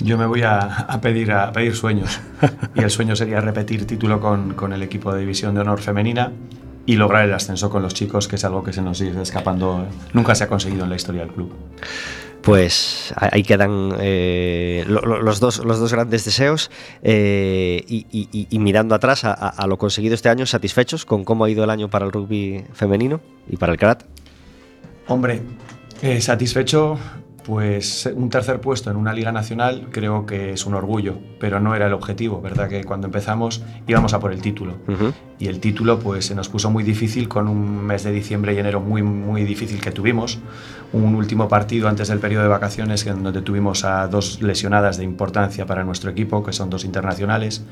[0.00, 2.20] Yo me voy a, a pedir, a pedir sueños.
[2.74, 6.30] Y el sueño sería repetir título con, con el equipo de División de Honor Femenina
[6.86, 9.86] y lograr el ascenso con los chicos, que es algo que se nos sigue escapando.
[10.12, 11.52] Nunca se ha conseguido en la historia del club.
[12.42, 16.70] Pues ahí quedan eh, lo- lo- los, dos, los dos grandes deseos
[17.02, 21.44] eh, y, y- y- y mirando atrás a, lo conseguido este año, satisfechos con cómo
[21.44, 24.04] ha ido el año para el rugby femenino y para el CRAT.
[25.06, 25.42] Hombre,
[26.00, 26.98] eh, satisfecho,
[27.50, 31.74] pues un tercer puesto en una liga nacional creo que es un orgullo, pero no
[31.74, 32.68] era el objetivo, ¿verdad?
[32.68, 34.76] Que cuando empezamos íbamos a por el título.
[35.40, 38.58] Y el título pues se nos puso muy difícil con un mes de diciembre y
[38.58, 40.38] enero muy muy difícil que tuvimos.
[40.92, 45.02] Un último partido antes del periodo de vacaciones en donde tuvimos a dos lesionadas de
[45.04, 47.64] importancia para nuestro equipo, que son dos internacionales,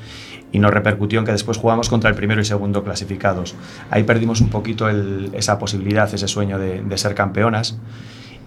[0.51, 3.55] y nos repercutió en que después jugamos contra el primero y segundo clasificados.
[3.91, 7.79] Ahí perdimos un poquito el- esa posibilidad, ese sueño de, de ser campeonas.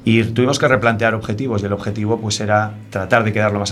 [0.03, 3.69] Y tuvimos que replantear objetivos y el objetivo pues era tratar de quedar lo más